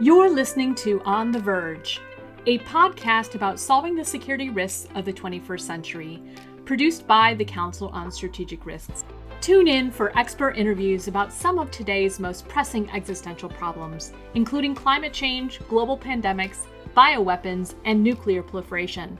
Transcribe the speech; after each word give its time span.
You're 0.00 0.30
listening 0.30 0.76
to 0.76 1.02
On 1.02 1.32
the 1.32 1.40
Verge, 1.40 2.00
a 2.46 2.60
podcast 2.60 3.34
about 3.34 3.58
solving 3.58 3.96
the 3.96 4.04
security 4.04 4.48
risks 4.48 4.88
of 4.94 5.04
the 5.04 5.12
21st 5.12 5.60
century, 5.60 6.22
produced 6.64 7.06
by 7.06 7.34
the 7.34 7.44
Council 7.44 7.88
on 7.88 8.12
Strategic 8.12 8.64
Risks. 8.64 9.04
Tune 9.40 9.66
in 9.66 9.90
for 9.90 10.16
expert 10.18 10.56
interviews 10.56 11.08
about 11.08 11.32
some 11.32 11.58
of 11.58 11.70
today's 11.70 12.20
most 12.20 12.46
pressing 12.46 12.88
existential 12.90 13.48
problems, 13.48 14.12
including 14.34 14.74
climate 14.74 15.12
change, 15.12 15.60
global 15.68 15.98
pandemics, 15.98 16.66
bioweapons, 16.96 17.74
and 17.84 18.02
nuclear 18.02 18.42
proliferation. 18.42 19.18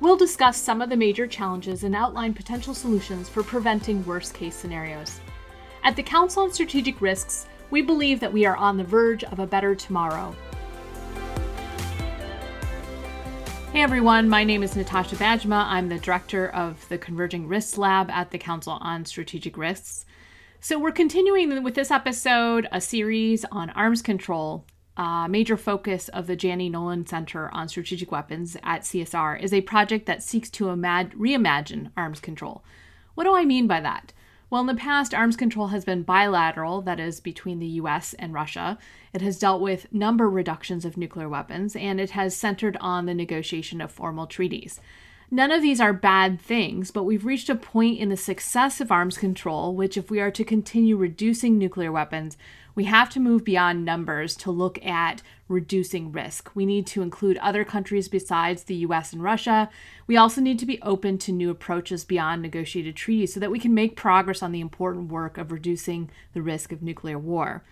We'll 0.00 0.16
discuss 0.16 0.56
some 0.56 0.82
of 0.82 0.88
the 0.88 0.96
major 0.96 1.26
challenges 1.26 1.84
and 1.84 1.94
outline 1.94 2.34
potential 2.34 2.74
solutions 2.74 3.28
for 3.28 3.42
preventing 3.42 4.04
worst 4.04 4.34
case 4.34 4.54
scenarios. 4.54 5.20
At 5.84 5.96
the 5.96 6.02
Council 6.02 6.44
on 6.44 6.52
Strategic 6.52 7.00
Risks, 7.00 7.46
we 7.70 7.82
believe 7.82 8.20
that 8.20 8.32
we 8.32 8.46
are 8.46 8.54
on 8.54 8.76
the 8.76 8.84
verge 8.84 9.24
of 9.24 9.40
a 9.40 9.46
better 9.48 9.74
tomorrow. 9.74 10.32
Hey 13.72 13.82
everyone, 13.82 14.28
my 14.28 14.44
name 14.44 14.62
is 14.62 14.76
Natasha 14.76 15.16
Bajema. 15.16 15.64
I'm 15.64 15.88
the 15.88 15.98
director 15.98 16.50
of 16.50 16.88
the 16.88 16.98
Converging 16.98 17.48
Risks 17.48 17.78
Lab 17.78 18.10
at 18.10 18.30
the 18.30 18.38
Council 18.38 18.78
on 18.80 19.04
Strategic 19.04 19.58
Risks. 19.58 20.06
So, 20.60 20.78
we're 20.78 20.92
continuing 20.92 21.64
with 21.64 21.74
this 21.74 21.90
episode 21.90 22.68
a 22.70 22.80
series 22.80 23.44
on 23.50 23.70
arms 23.70 24.02
control. 24.02 24.64
A 24.96 25.26
major 25.28 25.56
focus 25.56 26.08
of 26.10 26.28
the 26.28 26.36
Janne 26.36 26.70
Nolan 26.70 27.06
Center 27.06 27.52
on 27.52 27.68
Strategic 27.68 28.12
Weapons 28.12 28.56
at 28.62 28.82
CSR 28.82 29.42
is 29.42 29.52
a 29.52 29.62
project 29.62 30.06
that 30.06 30.22
seeks 30.22 30.48
to 30.50 30.66
imag- 30.66 31.16
reimagine 31.16 31.90
arms 31.96 32.20
control. 32.20 32.62
What 33.14 33.24
do 33.24 33.34
I 33.34 33.44
mean 33.44 33.66
by 33.66 33.80
that? 33.80 34.12
Well, 34.52 34.60
in 34.60 34.66
the 34.66 34.74
past, 34.74 35.14
arms 35.14 35.34
control 35.34 35.68
has 35.68 35.86
been 35.86 36.02
bilateral, 36.02 36.82
that 36.82 37.00
is, 37.00 37.20
between 37.20 37.58
the 37.58 37.80
US 37.80 38.12
and 38.18 38.34
Russia. 38.34 38.76
It 39.14 39.22
has 39.22 39.38
dealt 39.38 39.62
with 39.62 39.90
number 39.90 40.28
reductions 40.28 40.84
of 40.84 40.98
nuclear 40.98 41.26
weapons, 41.26 41.74
and 41.74 41.98
it 41.98 42.10
has 42.10 42.36
centered 42.36 42.76
on 42.78 43.06
the 43.06 43.14
negotiation 43.14 43.80
of 43.80 43.90
formal 43.90 44.26
treaties. 44.26 44.78
None 45.30 45.50
of 45.50 45.62
these 45.62 45.80
are 45.80 45.94
bad 45.94 46.38
things, 46.38 46.90
but 46.90 47.04
we've 47.04 47.24
reached 47.24 47.48
a 47.48 47.54
point 47.54 47.98
in 47.98 48.10
the 48.10 48.16
success 48.18 48.78
of 48.82 48.92
arms 48.92 49.16
control, 49.16 49.74
which, 49.74 49.96
if 49.96 50.10
we 50.10 50.20
are 50.20 50.30
to 50.32 50.44
continue 50.44 50.98
reducing 50.98 51.56
nuclear 51.56 51.90
weapons, 51.90 52.36
we 52.74 52.84
have 52.84 53.10
to 53.10 53.20
move 53.20 53.44
beyond 53.44 53.84
numbers 53.84 54.34
to 54.36 54.50
look 54.50 54.84
at 54.84 55.22
reducing 55.48 56.12
risk. 56.12 56.50
We 56.54 56.64
need 56.64 56.86
to 56.88 57.02
include 57.02 57.36
other 57.38 57.64
countries 57.64 58.08
besides 58.08 58.64
the 58.64 58.76
US 58.76 59.12
and 59.12 59.22
Russia. 59.22 59.68
We 60.06 60.16
also 60.16 60.40
need 60.40 60.58
to 60.58 60.66
be 60.66 60.80
open 60.82 61.18
to 61.18 61.32
new 61.32 61.50
approaches 61.50 62.04
beyond 62.04 62.42
negotiated 62.42 62.96
treaties 62.96 63.34
so 63.34 63.40
that 63.40 63.50
we 63.50 63.58
can 63.58 63.74
make 63.74 63.96
progress 63.96 64.42
on 64.42 64.52
the 64.52 64.60
important 64.60 65.10
work 65.10 65.36
of 65.36 65.52
reducing 65.52 66.10
the 66.32 66.42
risk 66.42 66.72
of 66.72 66.82
nuclear 66.82 67.18
war. 67.18 67.62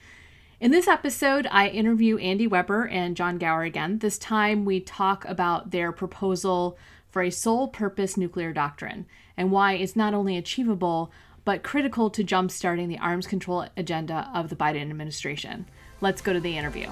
In 0.61 0.73
this 0.73 0.89
episode, 0.89 1.48
I 1.51 1.69
interview 1.69 2.19
Andy 2.19 2.47
Weber 2.47 2.87
and 2.87 3.17
John 3.17 3.39
Gower 3.39 3.62
again. 3.62 4.01
This 4.01 4.19
time, 4.19 4.67
we 4.67 4.81
talk 4.81 5.25
about 5.25 5.71
their 5.71 5.91
proposal 5.91 6.77
for 7.09 7.23
a 7.23 7.31
sole 7.31 7.69
purpose 7.69 8.19
nuclear 8.19 8.53
doctrine 8.53 9.06
and 9.39 9.51
why 9.51 9.73
it's 9.73 9.97
not 9.97 10.12
only 10.12 10.37
achievable, 10.37 11.11
but 11.51 11.65
critical 11.65 12.09
to 12.11 12.23
jumpstarting 12.23 12.87
the 12.87 12.98
arms 12.98 13.27
control 13.27 13.67
agenda 13.77 14.31
of 14.33 14.51
the 14.51 14.55
Biden 14.55 14.83
administration. 14.83 15.67
Let's 16.01 16.23
go 16.23 16.33
to 16.33 16.39
the 16.39 16.56
interview. 16.56 16.87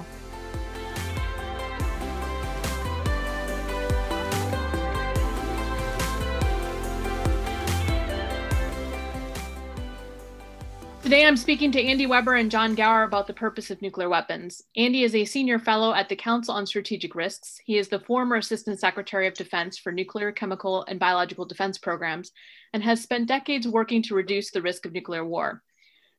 Today 11.09 11.25
I'm 11.25 11.37
speaking 11.37 11.71
to 11.71 11.83
Andy 11.83 12.05
Weber 12.05 12.35
and 12.35 12.51
John 12.51 12.75
Gower 12.75 13.01
about 13.01 13.25
the 13.25 13.33
purpose 13.33 13.71
of 13.71 13.81
nuclear 13.81 14.09
weapons. 14.09 14.61
Andy 14.77 15.01
is 15.01 15.15
a 15.15 15.25
senior 15.25 15.57
fellow 15.57 15.91
at 15.91 16.07
the 16.07 16.15
Council 16.15 16.53
on 16.53 16.67
Strategic 16.67 17.15
Risks. 17.15 17.59
He 17.65 17.79
is 17.79 17.87
the 17.87 18.01
former 18.01 18.35
Assistant 18.35 18.79
Secretary 18.79 19.25
of 19.25 19.33
Defense 19.33 19.75
for 19.75 19.91
Nuclear, 19.91 20.31
Chemical, 20.31 20.85
and 20.87 20.99
Biological 20.99 21.45
Defense 21.45 21.79
Programs 21.79 22.31
and 22.73 22.83
has 22.83 23.01
spent 23.01 23.27
decades 23.27 23.67
working 23.67 24.03
to 24.03 24.13
reduce 24.13 24.51
the 24.51 24.61
risk 24.61 24.85
of 24.85 24.93
nuclear 24.93 25.25
war. 25.25 25.63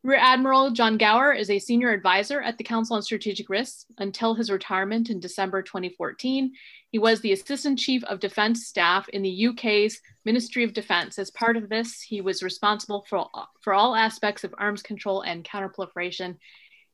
Rear 0.02 0.18
Admiral 0.18 0.70
John 0.70 0.96
Gower 0.96 1.34
is 1.34 1.50
a 1.50 1.58
senior 1.58 1.90
advisor 1.90 2.40
at 2.40 2.56
the 2.56 2.64
Council 2.64 2.96
on 2.96 3.02
Strategic 3.02 3.50
Risks 3.50 3.84
until 3.98 4.34
his 4.34 4.50
retirement 4.50 5.10
in 5.10 5.20
December 5.20 5.60
2014. 5.60 6.52
He 6.88 6.98
was 6.98 7.20
the 7.20 7.32
Assistant 7.32 7.78
Chief 7.78 8.02
of 8.04 8.18
Defense 8.18 8.66
Staff 8.66 9.10
in 9.10 9.20
the 9.20 9.48
UK's 9.48 10.00
Ministry 10.24 10.64
of 10.64 10.72
Defense. 10.72 11.18
As 11.18 11.30
part 11.30 11.58
of 11.58 11.68
this, 11.68 12.00
he 12.00 12.22
was 12.22 12.42
responsible 12.42 13.04
for, 13.10 13.28
for 13.60 13.74
all 13.74 13.94
aspects 13.94 14.42
of 14.42 14.54
arms 14.56 14.82
control 14.82 15.20
and 15.20 15.44
counterproliferation. 15.44 16.38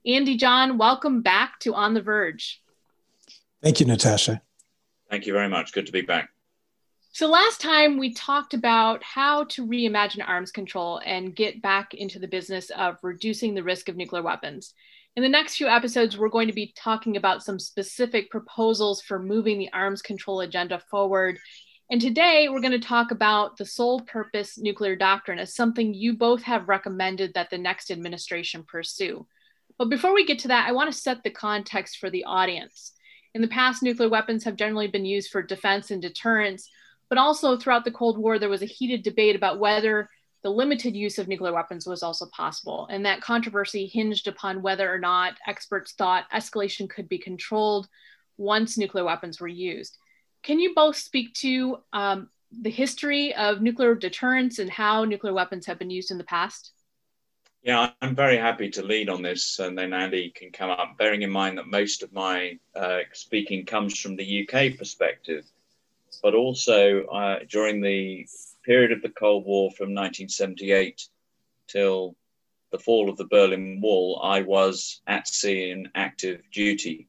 Andy 0.05 0.37
John, 0.37 0.77
welcome 0.77 1.23
back 1.23 1.61
to 1.61 1.75
On 1.75 1.95
the 1.95 2.03
Verge. 2.03 2.61
Thank 3.63 3.79
you, 3.79 3.87
Natasha. 3.87 4.43
Thank 5.09 5.27
you 5.27 5.33
very 5.33 5.49
much. 5.49 5.73
Good 5.73 5.87
to 5.87 5.93
be 5.93 6.03
back. 6.03 6.31
So, 7.17 7.29
last 7.29 7.63
time 7.63 7.97
we 7.97 8.13
talked 8.13 8.53
about 8.53 9.03
how 9.03 9.45
to 9.45 9.67
reimagine 9.67 10.29
arms 10.29 10.51
control 10.51 11.01
and 11.03 11.35
get 11.35 11.63
back 11.63 11.95
into 11.95 12.19
the 12.19 12.29
business 12.29 12.69
of 12.69 12.99
reducing 13.03 13.55
the 13.55 13.63
risk 13.63 13.89
of 13.89 13.97
nuclear 13.97 14.23
weapons. 14.23 14.75
In 15.17 15.23
the 15.23 15.29
next 15.31 15.57
few 15.57 15.67
episodes, 15.67 16.19
we're 16.19 16.29
going 16.29 16.49
to 16.49 16.53
be 16.53 16.75
talking 16.77 17.17
about 17.17 17.43
some 17.43 17.59
specific 17.59 18.31
proposals 18.31 19.01
for 19.01 19.19
moving 19.19 19.59
the 19.59 19.73
arms 19.73 20.03
control 20.03 20.43
agenda 20.43 20.79
forward. 20.91 21.39
And 21.91 22.03
today, 22.03 22.51
we're 22.51 22.61
going 22.61 22.79
to 22.79 22.87
talk 22.87 23.13
about 23.13 23.57
the 23.57 23.65
sole 23.65 24.03
purpose 24.03 24.59
nuclear 24.59 24.95
doctrine 24.95 25.39
as 25.39 25.55
something 25.55 25.95
you 25.95 26.19
both 26.19 26.43
have 26.43 26.69
recommended 26.69 27.33
that 27.33 27.49
the 27.49 27.57
next 27.57 27.91
administration 27.91 28.63
pursue. 28.63 29.27
But 29.79 29.89
before 29.89 30.13
we 30.13 30.27
get 30.27 30.41
to 30.41 30.49
that, 30.49 30.69
I 30.69 30.73
want 30.73 30.93
to 30.93 30.99
set 31.01 31.23
the 31.23 31.31
context 31.31 31.97
for 31.97 32.11
the 32.11 32.25
audience. 32.25 32.93
In 33.33 33.41
the 33.41 33.49
past, 33.49 33.83
nuclear 33.83 34.11
weapons 34.11 34.45
have 34.45 34.57
generally 34.57 34.89
been 34.89 35.07
used 35.07 35.31
for 35.31 35.41
defense 35.41 35.91
and 35.91 36.03
deterrence, 36.03 36.69
but 37.09 37.19
also 37.19 37.57
throughout 37.57 37.85
the 37.85 37.91
Cold 37.91 38.19
War, 38.19 38.39
there 38.39 38.49
was 38.49 38.63
a 38.63 38.67
heated 38.67 39.03
debate 39.03 39.37
about 39.37 39.59
whether 39.59 40.09
the 40.43 40.51
limited 40.51 40.95
use 40.95 41.19
of 41.19 41.29
nuclear 41.29 41.53
weapons 41.53 41.87
was 41.87 42.03
also 42.03 42.27
possible. 42.27 42.87
And 42.91 43.05
that 43.05 43.21
controversy 43.21 43.87
hinged 43.87 44.29
upon 44.29 44.63
whether 44.63 44.93
or 44.93 44.99
not 44.99 45.35
experts 45.47 45.93
thought 45.93 46.31
escalation 46.33 46.89
could 46.89 47.09
be 47.09 47.19
controlled 47.19 47.89
once 48.37 48.79
nuclear 48.79 49.05
weapons 49.05 49.41
were 49.41 49.49
used. 49.49 49.99
Can 50.43 50.61
you 50.61 50.75
both 50.75 50.97
speak 50.97 51.35
to 51.35 51.79
um, 51.93 52.29
the 52.53 52.71
history 52.71 53.35
of 53.35 53.61
nuclear 53.61 53.95
deterrence 53.95 54.59
and 54.59 54.71
how 54.71 55.05
nuclear 55.05 55.33
weapons 55.33 55.67
have 55.67 55.79
been 55.79 55.91
used 55.91 56.11
in 56.11 56.19
the 56.19 56.25
past? 56.25 56.73
Yeah, 57.63 57.91
I'm 58.01 58.15
very 58.15 58.37
happy 58.37 58.71
to 58.71 58.85
lead 58.85 59.09
on 59.09 59.23
this, 59.23 59.59
and 59.59 59.77
then 59.77 59.93
Andy 59.93 60.31
can 60.31 60.53
come 60.53 60.71
up, 60.71 60.97
bearing 60.97 61.23
in 61.23 61.31
mind 61.33 61.59
that 61.59 61.67
most 61.67 62.05
of 62.05 62.13
my 62.13 62.57
uh, 62.77 63.01
speaking 63.13 63.65
comes 63.65 63.99
from 63.99 64.15
the 64.15 64.49
UK 64.49 64.79
perspective 64.79 65.51
but 66.23 66.35
also 66.35 67.05
uh, 67.07 67.39
during 67.49 67.81
the 67.81 68.27
period 68.65 68.93
of 68.93 69.03
the 69.03 69.09
Cold 69.09 69.45
War 69.45 69.71
from 69.71 69.95
1978 69.95 71.09
till 71.69 72.17
the 72.73 72.79
fall 72.79 73.09
of 73.09 73.17
the 73.17 73.27
Berlin 73.27 73.81
Wall, 73.81 74.21
I 74.23 74.43
was 74.43 75.01
at 75.07 75.29
sea 75.29 75.71
in 75.71 75.91
active 75.95 76.43
duty. 76.53 77.09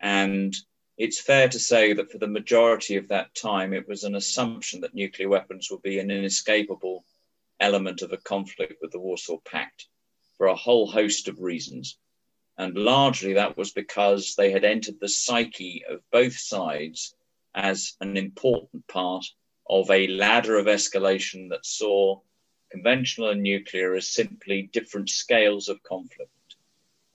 And 0.00 0.54
it's 0.96 1.20
fair 1.20 1.48
to 1.48 1.58
say 1.58 1.92
that 1.92 2.10
for 2.10 2.18
the 2.18 2.26
majority 2.26 2.96
of 2.96 3.08
that 3.08 3.34
time, 3.34 3.72
it 3.72 3.86
was 3.86 4.04
an 4.04 4.14
assumption 4.14 4.80
that 4.80 4.94
nuclear 4.94 5.28
weapons 5.28 5.68
would 5.70 5.82
be 5.82 5.98
an 5.98 6.10
inescapable 6.10 7.04
element 7.60 8.02
of 8.02 8.12
a 8.12 8.18
conflict 8.18 8.74
with 8.80 8.92
the 8.92 8.98
Warsaw 8.98 9.38
Pact 9.44 9.86
for 10.36 10.46
a 10.46 10.54
whole 10.54 10.90
host 10.90 11.28
of 11.28 11.40
reasons. 11.40 11.98
And 12.58 12.74
largely 12.74 13.34
that 13.34 13.56
was 13.56 13.72
because 13.72 14.34
they 14.34 14.50
had 14.50 14.64
entered 14.64 14.98
the 14.98 15.08
psyche 15.08 15.84
of 15.88 16.00
both 16.10 16.36
sides 16.38 17.14
as 17.56 17.96
an 18.02 18.16
important 18.16 18.86
part 18.86 19.24
of 19.68 19.90
a 19.90 20.06
ladder 20.08 20.58
of 20.58 20.66
escalation 20.66 21.48
that 21.48 21.64
saw 21.64 22.20
conventional 22.70 23.30
and 23.30 23.42
nuclear 23.42 23.94
as 23.94 24.08
simply 24.08 24.68
different 24.72 25.08
scales 25.08 25.68
of 25.68 25.82
conflict. 25.82 26.30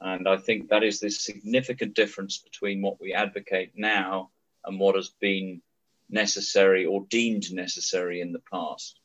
And 0.02 0.28
I 0.28 0.38
think 0.38 0.70
that 0.70 0.84
is 0.84 1.00
the 1.00 1.12
significant 1.12 1.94
difference 1.94 2.40
between 2.40 2.82
what 2.82 3.00
we 3.00 3.14
advocate 3.14 3.74
now 3.76 4.32
and 4.66 4.80
what 4.80 4.96
has 4.96 5.10
been 5.10 5.62
necessary 6.10 6.86
or 6.86 7.06
deemed 7.10 7.54
necessary 7.54 8.20
in 8.20 8.34
the 8.34 8.42
past. 8.52 9.00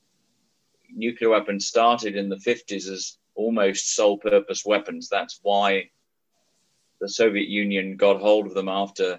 Nuclear 0.91 1.31
weapons 1.31 1.67
started 1.67 2.17
in 2.17 2.31
the 2.31 2.37
50s 2.37 2.89
as 2.91 3.19
almost 3.35 3.95
sole 3.95 4.17
purpose 4.17 4.65
weapons. 4.65 5.09
That's 5.09 5.39
why 5.43 5.91
the 7.01 7.09
Soviet 7.09 7.49
Union 7.49 7.97
got 7.97 8.21
hold 8.21 8.47
of 8.47 8.55
them 8.55 8.69
after 8.69 9.19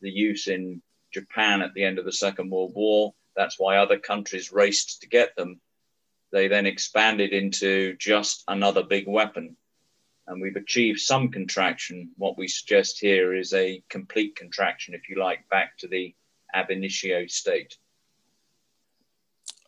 the 0.00 0.10
use 0.10 0.48
in 0.48 0.82
Japan 1.12 1.62
at 1.62 1.74
the 1.74 1.84
end 1.84 1.98
of 1.98 2.04
the 2.04 2.12
Second 2.12 2.50
World 2.50 2.72
War. 2.74 3.14
That's 3.36 3.58
why 3.58 3.76
other 3.76 3.98
countries 3.98 4.52
raced 4.52 5.00
to 5.00 5.08
get 5.08 5.36
them. 5.36 5.60
They 6.32 6.48
then 6.48 6.66
expanded 6.66 7.32
into 7.32 7.96
just 7.96 8.44
another 8.48 8.82
big 8.82 9.08
weapon. 9.08 9.56
And 10.26 10.40
we've 10.40 10.56
achieved 10.56 11.00
some 11.00 11.30
contraction. 11.30 12.10
What 12.16 12.38
we 12.38 12.46
suggest 12.46 13.00
here 13.00 13.34
is 13.34 13.52
a 13.52 13.82
complete 13.88 14.36
contraction, 14.36 14.94
if 14.94 15.08
you 15.08 15.18
like, 15.18 15.48
back 15.48 15.76
to 15.78 15.88
the 15.88 16.14
ab 16.54 16.70
initio 16.70 17.26
state. 17.26 17.76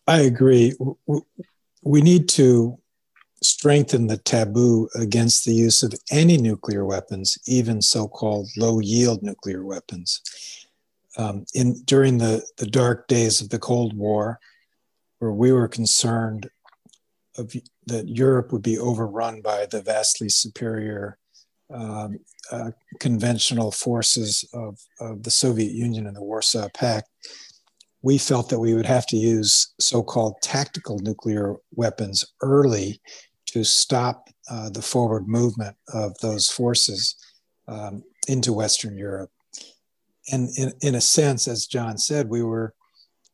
I 0.06 0.20
agree. 0.20 0.74
We 1.82 2.02
need 2.02 2.28
to 2.30 2.78
strengthen 3.42 4.06
the 4.06 4.16
taboo 4.16 4.88
against 4.94 5.44
the 5.44 5.52
use 5.52 5.82
of 5.82 5.94
any 6.10 6.36
nuclear 6.36 6.84
weapons, 6.84 7.38
even 7.46 7.82
so 7.82 8.06
called 8.06 8.48
low 8.56 8.78
yield 8.78 9.22
nuclear 9.22 9.64
weapons. 9.64 10.20
Um, 11.18 11.44
in, 11.54 11.82
during 11.84 12.18
the, 12.18 12.44
the 12.58 12.66
dark 12.66 13.06
days 13.08 13.40
of 13.40 13.50
the 13.50 13.58
Cold 13.58 13.96
War, 13.96 14.38
where 15.18 15.32
we 15.32 15.52
were 15.52 15.68
concerned 15.68 16.48
of, 17.36 17.52
that 17.86 18.08
Europe 18.08 18.52
would 18.52 18.62
be 18.62 18.78
overrun 18.78 19.40
by 19.42 19.66
the 19.66 19.82
vastly 19.82 20.28
superior 20.28 21.18
um, 21.72 22.18
uh, 22.50 22.70
conventional 23.00 23.70
forces 23.70 24.44
of, 24.52 24.78
of 25.00 25.22
the 25.22 25.30
Soviet 25.30 25.72
Union 25.72 26.06
and 26.06 26.16
the 26.16 26.22
Warsaw 26.22 26.68
Pact, 26.74 27.08
we 28.02 28.18
felt 28.18 28.48
that 28.50 28.58
we 28.58 28.74
would 28.74 28.86
have 28.86 29.06
to 29.06 29.16
use 29.16 29.72
so 29.80 30.02
called 30.02 30.34
tactical 30.42 30.98
nuclear 30.98 31.56
weapons 31.74 32.24
early 32.42 33.00
to 33.46 33.64
stop 33.64 34.28
uh, 34.50 34.68
the 34.70 34.82
forward 34.82 35.28
movement 35.28 35.76
of 35.94 36.16
those 36.18 36.50
forces 36.50 37.16
um, 37.68 38.02
into 38.28 38.52
Western 38.52 38.96
Europe. 38.96 39.30
And 40.30 40.50
in, 40.56 40.72
in 40.80 40.94
a 40.94 41.00
sense, 41.00 41.48
as 41.48 41.66
John 41.66 41.98
said, 41.98 42.28
we 42.28 42.42
were 42.42 42.74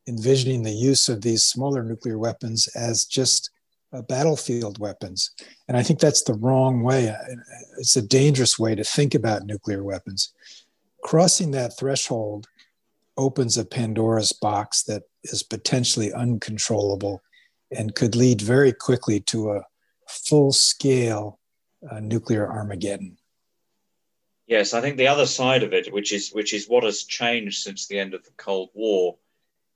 envisioning 0.07 0.63
the 0.63 0.71
use 0.71 1.07
of 1.07 1.21
these 1.21 1.43
smaller 1.43 1.83
nuclear 1.83 2.17
weapons 2.17 2.67
as 2.75 3.05
just 3.05 3.51
uh, 3.93 4.01
battlefield 4.03 4.79
weapons. 4.79 5.31
And 5.67 5.77
I 5.77 5.83
think 5.83 5.99
that's 5.99 6.23
the 6.23 6.33
wrong 6.33 6.81
way. 6.81 7.15
It's 7.77 7.95
a 7.95 8.01
dangerous 8.01 8.57
way 8.57 8.75
to 8.75 8.83
think 8.83 9.13
about 9.13 9.45
nuclear 9.45 9.83
weapons. 9.83 10.33
Crossing 11.03 11.51
that 11.51 11.77
threshold 11.77 12.47
opens 13.17 13.57
a 13.57 13.65
Pandora's 13.65 14.33
box 14.33 14.83
that 14.83 15.03
is 15.23 15.43
potentially 15.43 16.11
uncontrollable 16.13 17.21
and 17.71 17.95
could 17.95 18.15
lead 18.15 18.41
very 18.41 18.71
quickly 18.71 19.19
to 19.19 19.51
a 19.51 19.65
full 20.07 20.51
scale 20.51 21.39
uh, 21.89 21.99
nuclear 21.99 22.49
Armageddon. 22.49 23.17
Yes, 24.49 24.73
I 24.73 24.81
think 24.81 24.97
the 24.97 25.09
other 25.09 25.27
side 25.27 25.61
of 25.61 25.73
it, 25.73 25.93
which 25.93 26.11
is 26.11 26.31
which 26.31 26.55
is 26.55 26.67
what 26.67 26.83
has 26.83 27.03
changed 27.03 27.61
since 27.61 27.85
the 27.85 27.99
end 27.99 28.15
of 28.15 28.23
the 28.23 28.31
Cold 28.35 28.71
War, 28.73 29.19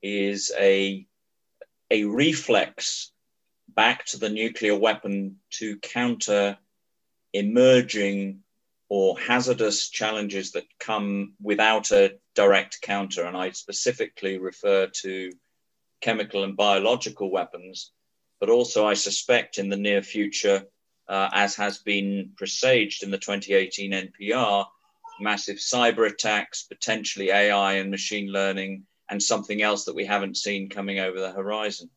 is 0.02 0.52
a 0.58 1.06
a 1.92 2.06
reflex 2.06 3.12
back 3.68 4.04
to 4.08 4.18
the 4.18 4.32
nuclear 4.32 4.76
weapon 4.76 5.38
to 5.60 5.78
counter 5.78 6.58
emerging 7.34 8.40
or 8.90 9.20
hazardous 9.20 9.90
challenges 9.90 10.54
that 10.54 10.66
come 10.80 11.36
without 11.40 11.92
a 11.92 12.18
direct 12.34 12.82
counter. 12.82 13.26
And 13.26 13.38
I 13.38 13.52
specifically 13.52 14.40
refer 14.40 14.88
to 15.04 15.34
chemical 16.02 16.44
and 16.44 16.58
biological 16.58 17.30
weapons, 17.30 17.92
but 18.40 18.50
also 18.50 18.88
I 18.88 18.96
suspect 18.96 19.60
in 19.60 19.70
the 19.70 19.78
near 19.78 20.02
future, 20.02 20.66
uh, 21.14 21.30
as 21.32 21.56
has 21.56 21.78
been 21.78 22.32
presaged 22.38 23.04
in 23.04 23.12
the 23.12 23.20
2018 23.20 23.92
NPR, 23.92 24.66
massive 25.20 25.58
cyber 25.58 26.10
attacks, 26.10 26.64
potentially 26.64 27.30
AI 27.30 27.74
and 27.74 27.92
machine 27.92 28.32
learning, 28.32 28.88
and 29.12 29.22
something 29.22 29.62
else 29.62 29.86
that 29.86 29.94
we 29.94 30.06
haven't 30.06 30.38
seen 30.38 30.70
coming 30.70 30.98
over 30.98 31.20
the 31.20 31.32
horizon. 31.32 31.88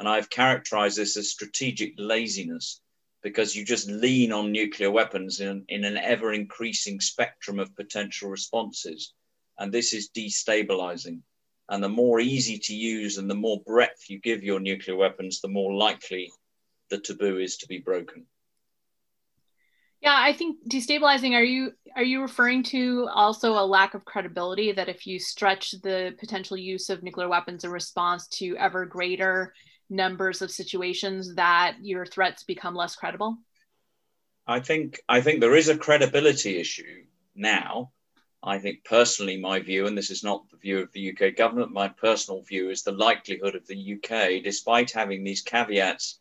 And 0.00 0.08
I've 0.08 0.28
characterized 0.30 0.98
this 0.98 1.16
as 1.16 1.30
strategic 1.30 1.94
laziness 1.96 2.80
because 3.22 3.54
you 3.54 3.64
just 3.64 3.88
lean 3.88 4.32
on 4.32 4.50
nuclear 4.50 4.90
weapons 4.90 5.38
in, 5.38 5.64
in 5.68 5.84
an 5.84 5.96
ever 5.96 6.32
increasing 6.32 7.00
spectrum 7.00 7.60
of 7.60 7.76
potential 7.76 8.30
responses. 8.30 9.12
And 9.60 9.70
this 9.70 9.92
is 9.92 10.10
destabilizing. 10.10 11.20
And 11.68 11.84
the 11.84 11.88
more 11.88 12.18
easy 12.18 12.58
to 12.58 12.74
use 12.74 13.18
and 13.18 13.30
the 13.30 13.36
more 13.36 13.60
breadth 13.64 14.10
you 14.10 14.18
give 14.18 14.42
your 14.42 14.58
nuclear 14.58 14.96
weapons, 14.96 15.40
the 15.40 15.46
more 15.46 15.72
likely 15.72 16.32
the 16.90 16.98
taboo 16.98 17.38
is 17.38 17.58
to 17.58 17.68
be 17.68 17.78
broken. 17.78 18.26
Yeah, 20.00 20.14
I 20.16 20.32
think 20.34 20.58
destabilizing. 20.70 21.32
Are 21.32 21.42
you 21.42 21.72
are 21.94 22.04
you 22.04 22.20
referring 22.20 22.62
to 22.64 23.08
also 23.12 23.52
a 23.52 23.64
lack 23.64 23.94
of 23.94 24.04
credibility 24.04 24.72
that 24.72 24.88
if 24.88 25.06
you 25.06 25.18
stretch 25.18 25.72
the 25.82 26.14
potential 26.18 26.56
use 26.56 26.90
of 26.90 27.02
nuclear 27.02 27.28
weapons 27.28 27.64
in 27.64 27.70
response 27.70 28.28
to 28.28 28.56
ever 28.58 28.84
greater 28.84 29.54
numbers 29.88 30.42
of 30.42 30.50
situations 30.50 31.34
that 31.36 31.76
your 31.80 32.04
threats 32.04 32.44
become 32.44 32.74
less 32.74 32.94
credible? 32.94 33.38
I 34.46 34.60
think 34.60 35.00
I 35.08 35.20
think 35.22 35.40
there 35.40 35.56
is 35.56 35.68
a 35.68 35.78
credibility 35.78 36.58
issue 36.58 37.04
now. 37.34 37.92
I 38.42 38.58
think 38.58 38.84
personally, 38.84 39.38
my 39.38 39.60
view, 39.60 39.86
and 39.86 39.98
this 39.98 40.10
is 40.10 40.22
not 40.22 40.48
the 40.50 40.58
view 40.58 40.78
of 40.80 40.92
the 40.92 41.10
UK 41.10 41.34
government, 41.36 41.72
my 41.72 41.88
personal 41.88 42.42
view 42.42 42.70
is 42.70 42.82
the 42.82 42.92
likelihood 42.92 43.56
of 43.56 43.66
the 43.66 43.94
UK, 43.94 44.44
despite 44.44 44.92
having 44.92 45.24
these 45.24 45.42
caveats 45.42 46.20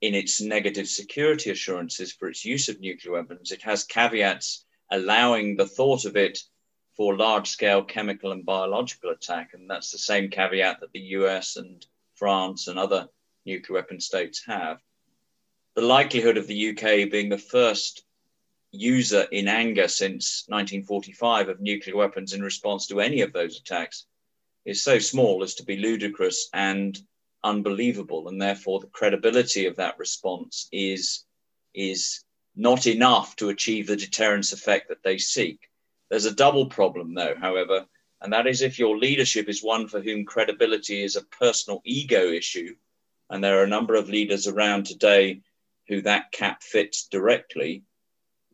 in 0.00 0.14
its 0.14 0.40
negative 0.40 0.88
security 0.88 1.50
assurances 1.50 2.12
for 2.12 2.28
its 2.28 2.44
use 2.44 2.68
of 2.68 2.80
nuclear 2.80 3.14
weapons, 3.14 3.50
it 3.50 3.62
has 3.62 3.84
caveats 3.84 4.64
allowing 4.90 5.56
the 5.56 5.66
thought 5.66 6.04
of 6.04 6.16
it 6.16 6.38
for 6.96 7.16
large 7.16 7.48
scale 7.48 7.82
chemical 7.82 8.32
and 8.32 8.44
biological 8.44 9.10
attack. 9.10 9.50
And 9.54 9.68
that's 9.68 9.90
the 9.90 9.98
same 9.98 10.30
caveat 10.30 10.80
that 10.80 10.92
the 10.92 11.00
US 11.00 11.56
and 11.56 11.84
France 12.14 12.68
and 12.68 12.78
other 12.78 13.08
nuclear 13.44 13.74
weapon 13.80 14.00
states 14.00 14.42
have, 14.46 14.78
the 15.74 15.82
likelihood 15.82 16.36
of 16.36 16.46
the 16.46 16.70
UK 16.70 17.10
being 17.10 17.28
the 17.28 17.38
first 17.38 18.04
user 18.70 19.26
in 19.32 19.48
anger 19.48 19.88
since 19.88 20.44
1945 20.48 21.48
of 21.48 21.60
nuclear 21.60 21.96
weapons 21.96 22.32
in 22.32 22.42
response 22.42 22.86
to 22.86 23.00
any 23.00 23.20
of 23.22 23.32
those 23.32 23.58
attacks 23.58 24.06
is 24.64 24.82
so 24.82 24.98
small 24.98 25.42
as 25.42 25.54
to 25.54 25.64
be 25.64 25.76
ludicrous 25.76 26.48
and 26.52 26.98
unbelievable 27.44 28.28
and 28.28 28.40
therefore 28.40 28.80
the 28.80 28.86
credibility 28.88 29.66
of 29.66 29.76
that 29.76 29.98
response 29.98 30.68
is 30.72 31.24
is 31.74 32.24
not 32.56 32.86
enough 32.86 33.36
to 33.36 33.50
achieve 33.50 33.86
the 33.86 33.96
deterrence 33.96 34.52
effect 34.52 34.88
that 34.88 35.02
they 35.04 35.18
seek 35.18 35.68
there's 36.10 36.24
a 36.24 36.34
double 36.34 36.66
problem 36.66 37.14
though 37.14 37.34
however 37.40 37.86
and 38.20 38.32
that 38.32 38.46
is 38.46 38.62
if 38.62 38.78
your 38.78 38.98
leadership 38.98 39.48
is 39.48 39.62
one 39.62 39.86
for 39.86 40.00
whom 40.00 40.24
credibility 40.24 41.02
is 41.02 41.16
a 41.16 41.22
personal 41.22 41.80
ego 41.84 42.28
issue, 42.28 42.74
and 43.30 43.42
there 43.42 43.60
are 43.60 43.64
a 43.64 43.68
number 43.68 43.94
of 43.94 44.08
leaders 44.08 44.46
around 44.46 44.86
today 44.86 45.40
who 45.86 46.02
that 46.02 46.32
cap 46.32 46.62
fits 46.62 47.06
directly, 47.06 47.84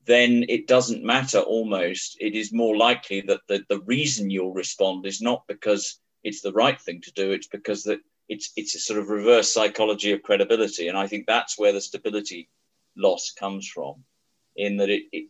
then 0.05 0.45
it 0.49 0.67
doesn't 0.67 1.03
matter 1.03 1.39
almost. 1.39 2.17
It 2.21 2.35
is 2.35 2.53
more 2.53 2.77
likely 2.77 3.23
that 3.23 3.41
the, 3.49 3.65
the 3.69 3.81
reason 3.81 4.31
you'll 4.31 4.53
respond 4.53 5.07
is 5.07 5.23
not 5.23 5.47
because 5.49 5.99
it's 6.23 6.43
the 6.43 6.53
right 6.53 6.81
thing 6.81 7.01
to 7.03 7.13
do, 7.13 7.33
it's 7.33 7.49
because 7.49 7.85
that 7.85 8.01
it's 8.29 8.53
it's 8.57 8.75
a 8.75 8.81
sort 8.81 8.99
of 8.99 9.09
reverse 9.09 9.53
psychology 9.53 10.13
of 10.13 10.23
credibility. 10.23 10.89
And 10.89 10.97
I 10.97 11.07
think 11.07 11.27
that's 11.27 11.59
where 11.59 11.73
the 11.73 11.81
stability 11.81 12.49
loss 12.97 13.33
comes 13.39 13.69
from, 13.69 14.05
in 14.57 14.77
that 14.79 14.91
it, 14.91 15.05
it 15.13 15.29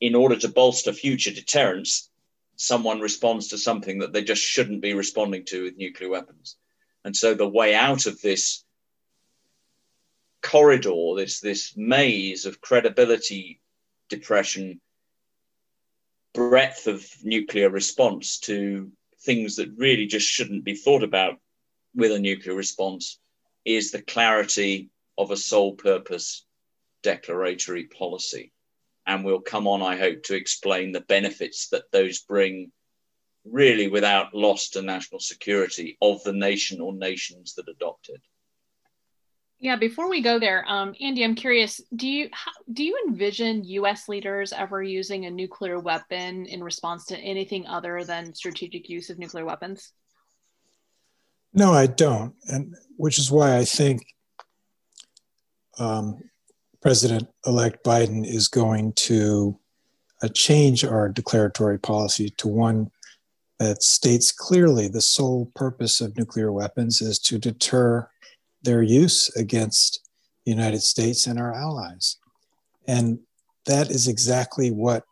in 0.00 0.14
order 0.14 0.36
to 0.36 0.48
bolster 0.48 0.92
future 0.92 1.32
deterrence, 1.32 2.10
someone 2.56 3.00
responds 3.00 3.48
to 3.48 3.58
something 3.58 3.98
that 4.00 4.12
they 4.12 4.22
just 4.22 4.42
shouldn't 4.42 4.80
be 4.80 4.94
responding 4.94 5.44
to 5.46 5.64
with 5.64 5.76
nuclear 5.76 6.10
weapons. 6.10 6.56
And 7.04 7.16
so 7.16 7.34
the 7.34 7.48
way 7.48 7.74
out 7.74 8.06
of 8.06 8.20
this 8.20 8.64
corridor, 10.42 11.14
this, 11.16 11.40
this 11.40 11.76
maze 11.76 12.46
of 12.46 12.60
credibility 12.60 13.60
depression, 14.08 14.80
breadth 16.32 16.86
of 16.86 17.04
nuclear 17.22 17.70
response 17.70 18.38
to 18.40 18.90
things 19.20 19.56
that 19.56 19.76
really 19.76 20.06
just 20.06 20.26
shouldn't 20.26 20.64
be 20.64 20.74
thought 20.74 21.02
about 21.02 21.38
with 21.98 22.12
a 22.12 22.18
nuclear 22.18 22.54
response 22.54 23.18
is 23.64 23.90
the 23.90 24.02
clarity 24.02 24.88
of 25.18 25.30
a 25.30 25.36
sole 25.36 25.74
purpose 25.74 26.46
declaratory 27.02 27.84
policy 27.84 28.52
and 29.08 29.24
we'll 29.24 29.40
come 29.40 29.66
on, 29.66 29.80
I 29.80 29.96
hope, 29.96 30.22
to 30.24 30.36
explain 30.36 30.92
the 30.92 31.00
benefits 31.00 31.68
that 31.68 31.90
those 31.90 32.20
bring, 32.20 32.70
really 33.42 33.88
without 33.88 34.34
loss 34.34 34.68
to 34.70 34.82
national 34.82 35.20
security 35.20 35.96
of 36.02 36.22
the 36.24 36.34
nation 36.34 36.82
or 36.82 36.92
nations 36.92 37.54
that 37.54 37.70
adopt 37.70 38.10
it. 38.10 38.20
Yeah, 39.60 39.76
before 39.76 40.10
we 40.10 40.20
go 40.20 40.38
there, 40.38 40.62
um, 40.68 40.94
Andy, 41.00 41.24
I'm 41.24 41.34
curious. 41.34 41.80
Do 41.96 42.06
you 42.06 42.28
how, 42.32 42.52
do 42.72 42.84
you 42.84 43.02
envision 43.08 43.64
U.S. 43.64 44.08
leaders 44.08 44.52
ever 44.52 44.82
using 44.82 45.24
a 45.24 45.30
nuclear 45.30 45.80
weapon 45.80 46.44
in 46.44 46.62
response 46.62 47.06
to 47.06 47.18
anything 47.18 47.66
other 47.66 48.04
than 48.04 48.34
strategic 48.34 48.90
use 48.90 49.08
of 49.08 49.18
nuclear 49.18 49.46
weapons? 49.46 49.92
No, 51.58 51.72
I 51.72 51.88
don't, 51.88 52.36
and 52.46 52.76
which 52.98 53.18
is 53.18 53.32
why 53.32 53.56
I 53.56 53.64
think 53.64 54.06
um, 55.80 56.22
President 56.80 57.26
elect 57.44 57.84
Biden 57.84 58.24
is 58.24 58.46
going 58.46 58.92
to 58.92 59.58
uh, 60.22 60.28
change 60.28 60.84
our 60.84 61.08
declaratory 61.08 61.80
policy 61.80 62.30
to 62.36 62.46
one 62.46 62.92
that 63.58 63.82
states 63.82 64.30
clearly 64.30 64.86
the 64.86 65.00
sole 65.00 65.50
purpose 65.56 66.00
of 66.00 66.16
nuclear 66.16 66.52
weapons 66.52 67.00
is 67.00 67.18
to 67.18 67.40
deter 67.40 68.08
their 68.62 68.82
use 68.82 69.28
against 69.34 70.08
the 70.44 70.52
United 70.52 70.80
States 70.80 71.26
and 71.26 71.40
our 71.40 71.52
allies. 71.52 72.18
And 72.86 73.18
that 73.66 73.90
is 73.90 74.06
exactly 74.06 74.70
what 74.70 75.02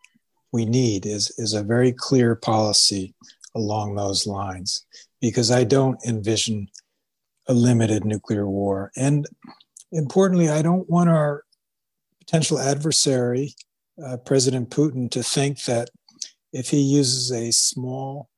we 0.52 0.64
need 0.64 1.06
is, 1.06 1.28
is 1.38 1.54
a 1.54 1.64
very 1.64 1.90
clear 1.90 2.36
policy 2.36 3.16
along 3.56 3.96
those 3.96 4.28
lines 4.28 4.86
because 5.26 5.50
I 5.50 5.64
don't 5.64 5.98
envision 6.06 6.68
a 7.48 7.52
limited 7.52 8.04
nuclear 8.04 8.48
war. 8.48 8.92
And 8.96 9.26
importantly, 9.90 10.48
I 10.48 10.62
don't 10.62 10.88
want 10.88 11.10
our 11.10 11.42
potential 12.20 12.60
adversary, 12.60 13.52
uh, 14.00 14.18
President 14.18 14.70
Putin, 14.70 15.10
to 15.10 15.24
think 15.24 15.64
that 15.64 15.90
if 16.52 16.68
he 16.68 16.78
uses 16.78 17.32
a 17.32 17.50
small 17.50 18.28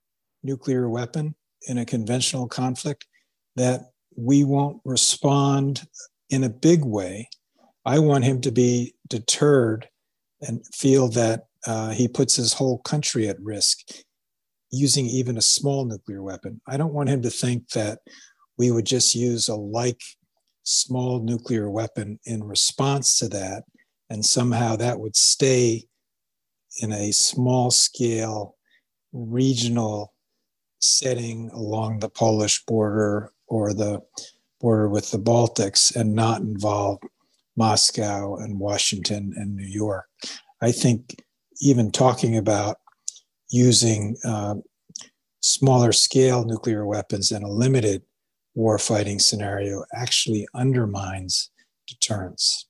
nuclear 0.43 0.89
weapon 0.89 1.35
in 1.67 1.77
a 1.77 1.85
conventional 1.85 2.49
conflict, 2.49 3.07
that 3.55 3.91
we 4.17 4.43
won't 4.43 4.81
respond 4.87 5.87
in 6.31 6.43
a 6.43 6.49
big 6.49 6.87
way. 6.87 7.29
I 7.85 7.99
want 7.99 8.25
him 8.25 8.41
to 8.41 8.51
be 8.51 8.95
deterred 9.09 9.87
and 10.41 10.65
feel 10.75 11.09
that 11.09 11.49
uh, 11.67 11.91
he 11.91 12.09
puts 12.09 12.37
his 12.37 12.55
whole 12.55 12.79
country 12.79 13.29
at 13.29 13.39
risk 13.43 13.79
using 14.71 15.07
even 15.07 15.37
a 15.37 15.43
small 15.43 15.85
nuclear 15.85 16.23
weapon. 16.23 16.61
I 16.67 16.77
don't 16.77 16.93
want 16.93 17.09
him 17.09 17.23
to 17.23 17.31
think 17.31 17.71
that 17.71 18.01
we 18.57 18.71
would 18.71 18.87
just 18.87 19.15
use 19.15 19.49
a 19.49 19.55
like 19.55 20.01
small 20.63 21.21
nuclear 21.21 21.71
weapon 21.71 22.19
in 22.25 22.45
response 22.45 23.19
to 23.19 23.29
that, 23.29 23.65
and 24.11 24.25
somehow 24.25 24.77
that 24.77 25.01
would 25.01 25.17
stay 25.17 25.85
in 26.83 26.93
a 26.93 27.13
small 27.13 27.71
scale 27.71 28.57
regional 29.13 30.13
setting 30.81 31.51
along 31.53 31.99
the 31.99 32.09
Polish 32.09 32.63
border 32.67 33.33
or 33.47 33.73
the 33.73 34.01
border 34.61 34.89
with 34.89 35.11
the 35.11 35.19
Baltics 35.19 35.95
and 35.95 36.15
not 36.15 36.41
involve 36.41 36.99
Moscow 37.57 38.37
and 38.37 38.61
Washington 38.61 39.33
and 39.37 39.57
New 39.57 39.67
York. 39.67 40.07
I 40.61 40.73
think 40.73 41.23
even 41.61 41.91
talking 41.91 42.37
about 42.37 42.77
using 43.51 44.17
uh, 44.25 44.57
smaller 45.41 45.93
scale 45.93 46.45
nuclear 46.45 46.85
weapons 46.87 47.33
in 47.33 47.43
a 47.43 47.51
limited 47.51 48.03
warfighting 48.57 49.21
scenario 49.21 49.85
actually 49.95 50.47
undermines 50.55 51.51
deterrence. 51.87 52.67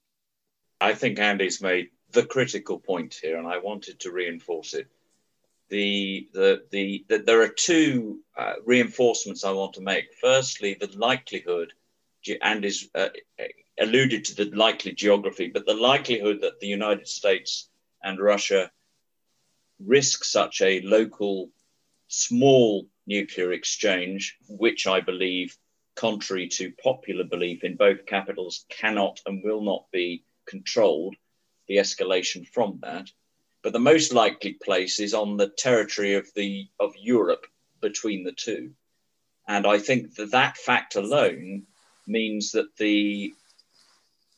I 0.80 0.94
think 0.94 1.18
Andy's 1.18 1.60
made 1.60 1.88
the 2.12 2.24
critical 2.24 2.78
point 2.78 3.18
here, 3.20 3.38
and 3.38 3.46
I 3.46 3.58
wanted 3.58 4.00
to 4.00 4.12
reinforce 4.12 4.74
it. 4.74 4.86
The, 5.70 6.28
the, 6.32 6.62
the, 6.70 7.04
the 7.08 7.18
there 7.18 7.42
are 7.42 7.48
two 7.48 8.20
uh, 8.36 8.54
reinforcements 8.64 9.44
I 9.44 9.50
want 9.50 9.74
to 9.74 9.82
make. 9.82 10.06
Firstly, 10.20 10.76
the 10.80 10.90
likelihood, 10.96 11.72
Andy's 12.42 12.88
uh, 12.94 13.08
alluded 13.78 14.24
to 14.26 14.34
the 14.34 14.56
likely 14.56 14.92
geography, 14.92 15.48
but 15.48 15.66
the 15.66 15.74
likelihood 15.74 16.40
that 16.42 16.60
the 16.60 16.66
United 16.66 17.08
States 17.08 17.68
and 18.02 18.18
Russia 18.18 18.70
risk 19.84 20.24
such 20.24 20.60
a 20.60 20.80
local 20.82 21.50
small 22.08 22.86
nuclear 23.06 23.52
exchange, 23.52 24.36
which 24.48 24.86
I 24.86 25.00
believe, 25.00 25.56
contrary 25.94 26.48
to 26.48 26.72
popular 26.82 27.24
belief 27.24 27.64
in 27.64 27.76
both 27.76 28.06
capitals, 28.06 28.64
cannot 28.68 29.20
and 29.26 29.42
will 29.42 29.62
not 29.62 29.90
be 29.92 30.24
controlled, 30.46 31.16
the 31.66 31.76
escalation 31.76 32.46
from 32.46 32.78
that. 32.82 33.10
But 33.62 33.72
the 33.72 33.78
most 33.78 34.12
likely 34.12 34.54
place 34.54 35.00
is 35.00 35.14
on 35.14 35.36
the 35.36 35.48
territory 35.48 36.14
of 36.14 36.32
the 36.34 36.68
of 36.78 36.94
Europe 36.96 37.46
between 37.80 38.24
the 38.24 38.32
two. 38.32 38.72
And 39.46 39.66
I 39.66 39.78
think 39.78 40.14
that 40.16 40.30
that 40.32 40.56
fact 40.56 40.94
alone 40.96 41.66
means 42.06 42.52
that 42.52 42.76
the 42.76 43.34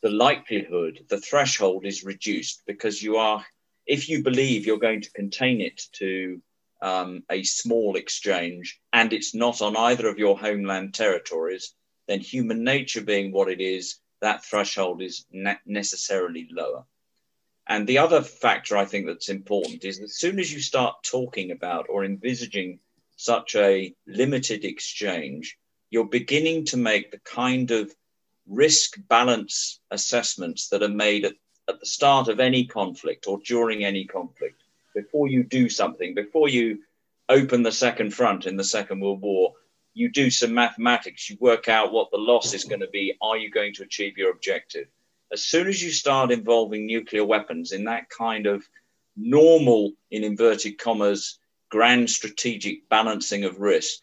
the 0.02 0.10
likelihood, 0.10 1.04
the 1.08 1.20
threshold 1.20 1.84
is 1.84 2.04
reduced 2.04 2.62
because 2.66 3.02
you 3.02 3.16
are, 3.16 3.44
if 3.90 4.08
you 4.08 4.22
believe 4.22 4.66
you're 4.66 4.78
going 4.78 5.00
to 5.00 5.10
contain 5.10 5.60
it 5.60 5.82
to 5.90 6.40
um, 6.80 7.24
a 7.28 7.42
small 7.42 7.96
exchange 7.96 8.80
and 8.92 9.12
it's 9.12 9.34
not 9.34 9.60
on 9.60 9.76
either 9.76 10.06
of 10.08 10.16
your 10.16 10.38
homeland 10.38 10.94
territories, 10.94 11.74
then 12.06 12.20
human 12.20 12.62
nature 12.62 13.00
being 13.00 13.32
what 13.32 13.50
it 13.50 13.60
is, 13.60 13.98
that 14.20 14.44
threshold 14.44 15.02
is 15.02 15.26
ne- 15.32 15.58
necessarily 15.66 16.48
lower. 16.52 16.84
And 17.66 17.84
the 17.84 17.98
other 17.98 18.22
factor 18.22 18.76
I 18.76 18.84
think 18.84 19.06
that's 19.06 19.28
important 19.28 19.84
is 19.84 19.98
as 19.98 20.14
soon 20.14 20.38
as 20.38 20.52
you 20.52 20.60
start 20.60 21.02
talking 21.02 21.50
about 21.50 21.86
or 21.88 22.04
envisaging 22.04 22.78
such 23.16 23.56
a 23.56 23.92
limited 24.06 24.64
exchange, 24.64 25.58
you're 25.90 26.04
beginning 26.20 26.66
to 26.66 26.76
make 26.76 27.10
the 27.10 27.20
kind 27.24 27.72
of 27.72 27.92
risk 28.46 29.00
balance 29.08 29.80
assessments 29.90 30.68
that 30.68 30.84
are 30.84 30.88
made 30.88 31.24
at, 31.24 31.34
at 31.70 31.80
the 31.80 31.86
start 31.86 32.28
of 32.28 32.40
any 32.40 32.66
conflict 32.66 33.26
or 33.26 33.38
during 33.44 33.84
any 33.84 34.04
conflict 34.04 34.62
before 34.94 35.28
you 35.28 35.42
do 35.42 35.68
something, 35.68 36.14
before 36.14 36.48
you 36.48 36.80
open 37.28 37.62
the 37.62 37.72
second 37.72 38.12
front 38.12 38.46
in 38.46 38.56
the 38.56 38.64
Second 38.64 39.00
World 39.00 39.22
War, 39.22 39.54
you 39.94 40.10
do 40.10 40.30
some 40.30 40.52
mathematics, 40.52 41.30
you 41.30 41.36
work 41.40 41.68
out 41.68 41.92
what 41.92 42.10
the 42.10 42.18
loss 42.18 42.54
is 42.54 42.64
going 42.64 42.80
to 42.80 42.88
be. 42.88 43.16
Are 43.22 43.36
you 43.36 43.50
going 43.50 43.72
to 43.74 43.82
achieve 43.82 44.18
your 44.18 44.30
objective? 44.30 44.86
As 45.32 45.42
soon 45.42 45.68
as 45.68 45.82
you 45.82 45.90
start 45.90 46.32
involving 46.32 46.86
nuclear 46.86 47.24
weapons 47.24 47.72
in 47.72 47.84
that 47.84 48.10
kind 48.10 48.46
of 48.46 48.68
normal, 49.16 49.92
in 50.10 50.24
inverted 50.24 50.78
commas, 50.78 51.38
grand 51.68 52.10
strategic 52.10 52.88
balancing 52.88 53.44
of 53.44 53.60
risk, 53.60 54.00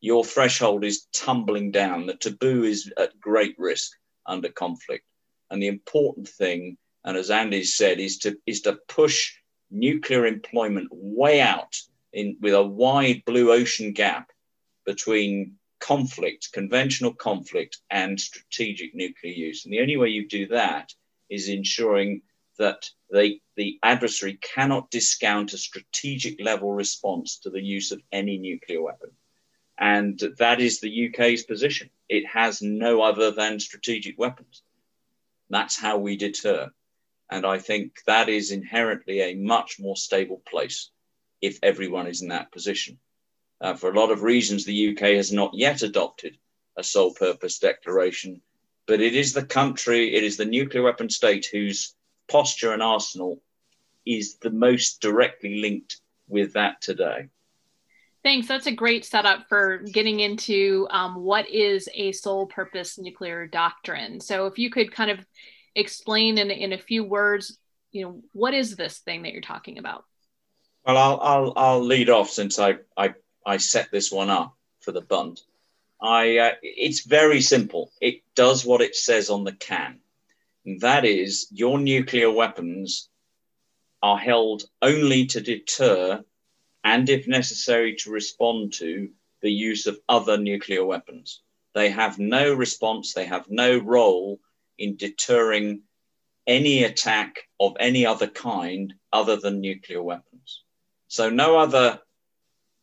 your 0.00 0.24
threshold 0.24 0.84
is 0.84 1.06
tumbling 1.12 1.70
down. 1.70 2.06
The 2.06 2.14
taboo 2.14 2.64
is 2.64 2.90
at 2.96 3.20
great 3.20 3.54
risk 3.58 3.92
under 4.24 4.48
conflict. 4.48 5.04
And 5.50 5.62
the 5.62 5.68
important 5.68 6.28
thing, 6.28 6.78
and 7.04 7.16
as 7.16 7.30
Andy 7.30 7.64
said, 7.64 7.98
is 7.98 8.18
to 8.18 8.36
is 8.46 8.62
to 8.62 8.78
push 8.88 9.34
nuclear 9.70 10.26
employment 10.26 10.88
way 10.90 11.40
out 11.40 11.80
in 12.12 12.36
with 12.40 12.54
a 12.54 12.62
wide 12.62 13.22
blue 13.24 13.52
ocean 13.52 13.92
gap 13.92 14.30
between 14.84 15.56
conflict, 15.78 16.52
conventional 16.52 17.14
conflict, 17.14 17.78
and 17.90 18.20
strategic 18.20 18.94
nuclear 18.94 19.32
use. 19.32 19.64
And 19.64 19.72
the 19.72 19.80
only 19.80 19.96
way 19.96 20.08
you 20.08 20.28
do 20.28 20.48
that 20.48 20.92
is 21.28 21.48
ensuring 21.48 22.22
that 22.58 22.90
they, 23.10 23.40
the 23.56 23.78
adversary 23.82 24.34
cannot 24.34 24.90
discount 24.90 25.54
a 25.54 25.58
strategic 25.58 26.40
level 26.40 26.72
response 26.72 27.38
to 27.38 27.50
the 27.50 27.62
use 27.62 27.92
of 27.92 28.02
any 28.12 28.36
nuclear 28.38 28.82
weapon. 28.82 29.10
And 29.78 30.20
that 30.38 30.60
is 30.60 30.80
the 30.80 31.08
UK's 31.08 31.44
position. 31.44 31.88
It 32.08 32.26
has 32.26 32.60
no 32.60 33.00
other 33.00 33.30
than 33.30 33.58
strategic 33.60 34.18
weapons. 34.18 34.62
That's 35.48 35.80
how 35.80 35.96
we 35.96 36.16
deter. 36.16 36.70
And 37.30 37.46
I 37.46 37.58
think 37.58 38.02
that 38.06 38.28
is 38.28 38.50
inherently 38.50 39.20
a 39.20 39.34
much 39.34 39.78
more 39.78 39.96
stable 39.96 40.42
place 40.48 40.90
if 41.40 41.58
everyone 41.62 42.06
is 42.06 42.22
in 42.22 42.28
that 42.28 42.52
position. 42.52 42.98
Uh, 43.60 43.74
for 43.74 43.90
a 43.90 43.98
lot 43.98 44.10
of 44.10 44.22
reasons, 44.22 44.64
the 44.64 44.90
UK 44.90 45.14
has 45.14 45.32
not 45.32 45.54
yet 45.54 45.82
adopted 45.82 46.36
a 46.76 46.82
sole 46.82 47.14
purpose 47.14 47.58
declaration, 47.58 48.40
but 48.86 49.00
it 49.00 49.14
is 49.14 49.32
the 49.32 49.44
country, 49.44 50.14
it 50.14 50.24
is 50.24 50.36
the 50.36 50.44
nuclear 50.44 50.82
weapon 50.82 51.08
state 51.08 51.46
whose 51.46 51.94
posture 52.28 52.72
and 52.72 52.82
arsenal 52.82 53.40
is 54.06 54.36
the 54.38 54.50
most 54.50 55.00
directly 55.00 55.60
linked 55.60 56.00
with 56.28 56.54
that 56.54 56.80
today. 56.80 57.28
Thanks. 58.22 58.48
That's 58.48 58.66
a 58.66 58.72
great 58.72 59.04
setup 59.04 59.48
for 59.48 59.78
getting 59.78 60.20
into 60.20 60.86
um, 60.90 61.16
what 61.22 61.48
is 61.48 61.88
a 61.94 62.12
sole 62.12 62.46
purpose 62.46 62.98
nuclear 62.98 63.46
doctrine. 63.46 64.20
So, 64.20 64.46
if 64.46 64.58
you 64.58 64.70
could 64.70 64.92
kind 64.92 65.10
of 65.10 65.24
explain 65.74 66.38
in, 66.38 66.50
in 66.50 66.72
a 66.72 66.78
few 66.78 67.04
words, 67.04 67.58
you 67.92 68.04
know, 68.04 68.22
what 68.32 68.54
is 68.54 68.76
this 68.76 68.98
thing 68.98 69.22
that 69.22 69.32
you're 69.32 69.42
talking 69.42 69.78
about? 69.78 70.04
Well, 70.84 70.96
I'll, 70.96 71.20
I'll, 71.20 71.52
I'll 71.56 71.84
lead 71.84 72.08
off 72.08 72.30
since 72.30 72.58
I, 72.58 72.76
I, 72.96 73.14
I 73.44 73.58
set 73.58 73.90
this 73.90 74.10
one 74.10 74.30
up 74.30 74.56
for 74.80 74.92
the 74.92 75.00
Bund. 75.00 75.40
I, 76.00 76.38
uh, 76.38 76.52
it's 76.62 77.00
very 77.00 77.40
simple. 77.40 77.92
It 78.00 78.22
does 78.34 78.64
what 78.64 78.80
it 78.80 78.96
says 78.96 79.28
on 79.28 79.44
the 79.44 79.52
can. 79.52 80.00
And 80.64 80.80
that 80.80 81.04
is, 81.04 81.48
your 81.50 81.78
nuclear 81.78 82.30
weapons 82.30 83.08
are 84.02 84.18
held 84.18 84.64
only 84.80 85.26
to 85.26 85.40
deter 85.40 86.24
and, 86.82 87.08
if 87.10 87.28
necessary, 87.28 87.96
to 87.96 88.10
respond 88.10 88.72
to 88.74 89.10
the 89.42 89.52
use 89.52 89.86
of 89.86 90.00
other 90.08 90.38
nuclear 90.38 90.84
weapons. 90.84 91.42
They 91.74 91.90
have 91.90 92.18
no 92.18 92.54
response, 92.54 93.12
they 93.12 93.26
have 93.26 93.50
no 93.50 93.78
role 93.78 94.40
in 94.80 94.96
deterring 94.96 95.82
any 96.46 96.82
attack 96.82 97.46
of 97.60 97.76
any 97.78 98.04
other 98.04 98.26
kind 98.26 98.94
other 99.12 99.36
than 99.36 99.60
nuclear 99.60 100.02
weapons. 100.02 100.64
So, 101.06 101.30
no 101.30 101.58
other 101.58 102.00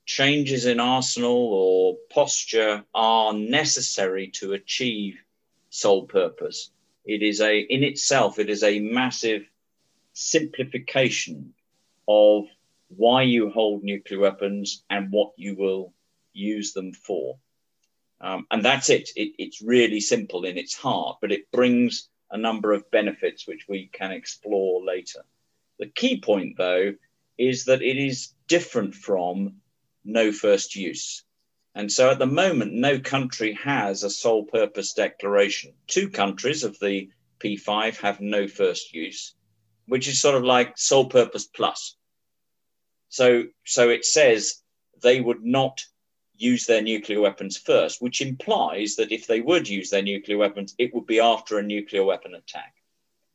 changes 0.05 0.65
in 0.65 0.79
arsenal 0.79 1.49
or 1.53 1.97
posture 2.09 2.85
are 2.93 3.33
necessary 3.33 4.29
to 4.35 4.53
achieve 4.53 5.17
sole 5.69 6.05
purpose. 6.05 6.71
It 7.03 7.21
is 7.21 7.41
a, 7.41 7.59
in 7.59 7.83
itself, 7.83 8.39
it 8.39 8.49
is 8.49 8.63
a 8.63 8.79
massive 8.79 9.43
simplification 10.13 11.53
of 12.07 12.45
why 12.89 13.23
you 13.23 13.49
hold 13.49 13.83
nuclear 13.83 14.19
weapons 14.19 14.83
and 14.89 15.11
what 15.11 15.33
you 15.35 15.55
will 15.55 15.93
use 16.33 16.73
them 16.73 16.93
for. 16.93 17.37
Um, 18.19 18.47
and 18.49 18.63
that's 18.63 18.89
it. 18.89 19.09
it. 19.15 19.33
It's 19.37 19.61
really 19.61 19.99
simple 19.99 20.45
in 20.45 20.57
its 20.57 20.75
heart, 20.75 21.17
but 21.21 21.31
it 21.31 21.51
brings 21.51 22.09
a 22.31 22.37
number 22.37 22.73
of 22.73 22.89
benefits 22.91 23.47
which 23.47 23.65
we 23.67 23.87
can 23.87 24.11
explore 24.11 24.83
later. 24.83 25.23
The 25.79 25.87
key 25.87 26.19
point, 26.19 26.57
though, 26.57 26.95
is 27.37 27.65
that 27.65 27.81
it 27.81 27.97
is 27.97 28.33
different 28.47 28.95
from 28.95 29.61
no 30.03 30.31
first 30.31 30.75
use. 30.75 31.23
And 31.75 31.91
so 31.91 32.09
at 32.09 32.17
the 32.17 32.25
moment, 32.25 32.73
no 32.73 32.99
country 32.99 33.53
has 33.63 34.03
a 34.03 34.09
sole 34.09 34.45
purpose 34.45 34.93
declaration. 34.93 35.73
Two 35.85 36.09
countries 36.09 36.63
of 36.63 36.79
the 36.79 37.11
P5 37.39 37.97
have 37.97 38.19
no 38.19 38.47
first 38.47 38.93
use, 38.93 39.35
which 39.87 40.07
is 40.07 40.19
sort 40.19 40.35
of 40.35 40.43
like 40.43 40.77
sole 40.77 41.05
purpose 41.05 41.45
plus. 41.45 41.95
So, 43.09 43.43
so 43.63 43.89
it 43.89 44.05
says 44.05 44.61
they 45.03 45.21
would 45.21 45.43
not 45.43 45.85
use 46.37 46.65
their 46.65 46.81
nuclear 46.81 47.19
weapons 47.19 47.57
first, 47.57 48.01
which 48.01 48.21
implies 48.21 48.95
that 48.95 49.11
if 49.11 49.27
they 49.27 49.41
would 49.41 49.67
use 49.67 49.89
their 49.89 50.03
nuclear 50.03 50.37
weapons, 50.37 50.75
it 50.77 50.93
would 50.93 51.07
be 51.07 51.19
after 51.19 51.57
a 51.57 51.63
nuclear 51.63 52.03
weapon 52.03 52.35
attack. 52.35 52.73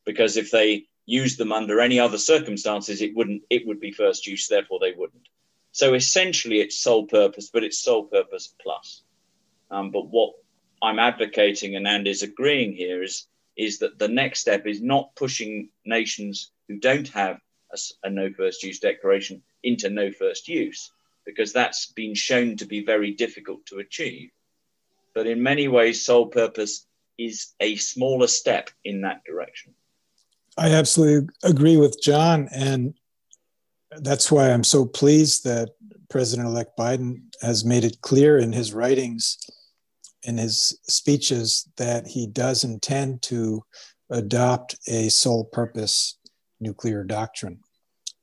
Because 0.05 0.37
if 0.37 0.51
they 0.51 0.87
used 1.05 1.39
them 1.39 1.53
under 1.53 1.81
any 1.81 1.99
other 1.99 2.19
circumstances, 2.19 3.03
it 3.03 3.15
wouldn't, 3.15 3.43
it 3.51 3.67
would 3.67 3.81
be 3.81 3.93
first 3.93 4.27
use, 4.27 4.49
therefore 4.49 4.79
they 4.81 4.93
wouldn't. 4.93 5.29
So 5.73 5.95
essentially 5.95 6.61
it's 6.61 6.79
sole 6.79 7.07
purpose, 7.07 7.51
but 7.53 7.65
it's 7.65 7.83
sole 7.83 8.05
purpose 8.05 8.55
plus. 8.63 9.03
Um, 9.71 9.91
but 9.91 10.09
what 10.09 10.35
I'm 10.83 10.99
advocating 10.99 11.77
and 11.77 11.89
Andy's 11.89 12.23
agreeing 12.23 12.73
here 12.73 13.03
is, 13.03 13.27
is 13.57 13.79
that 13.79 13.99
the 13.99 14.09
next 14.09 14.41
step 14.41 14.67
is 14.67 14.81
not 14.81 15.15
pushing 15.17 15.71
nations 15.85 16.53
who 16.69 16.79
don't 16.79 17.09
have 17.09 17.41
a, 17.73 17.79
a 18.05 18.11
no 18.11 18.33
first 18.33 18.63
use 18.63 18.79
declaration 18.79 19.43
into 19.63 19.91
no 19.91 20.11
first 20.11 20.49
use 20.49 20.91
because 21.25 21.53
that's 21.53 21.87
been 21.93 22.15
shown 22.15 22.57
to 22.57 22.65
be 22.65 22.85
very 22.85 23.13
difficult 23.13 23.65
to 23.67 23.79
achieve. 23.79 24.31
But 25.15 25.27
in 25.27 25.43
many 25.43 25.69
ways, 25.69 26.05
sole 26.05 26.27
purpose 26.27 26.87
is 27.19 27.53
a 27.61 27.77
smaller 27.77 28.27
step 28.27 28.71
in 28.85 29.03
that 29.03 29.23
direction. 29.25 29.75
I 30.57 30.71
absolutely 30.71 31.29
agree 31.43 31.77
with 31.77 32.01
John. 32.03 32.49
And 32.53 32.95
that's 33.99 34.31
why 34.31 34.51
I'm 34.51 34.65
so 34.65 34.85
pleased 34.85 35.45
that 35.45 35.71
President 36.09 36.49
elect 36.49 36.77
Biden 36.79 37.23
has 37.41 37.65
made 37.65 37.85
it 37.85 38.01
clear 38.01 38.39
in 38.39 38.53
his 38.53 38.73
writings, 38.73 39.39
in 40.23 40.39
his 40.39 40.79
speeches, 40.85 41.69
that 41.77 42.07
he 42.07 42.27
does 42.27 42.65
intend 42.65 43.23
to 43.23 43.65
adopt 44.11 44.77
a 44.89 45.09
sole 45.09 45.45
purpose 45.45 46.19
nuclear 46.61 47.03
doctrine. 47.03 47.61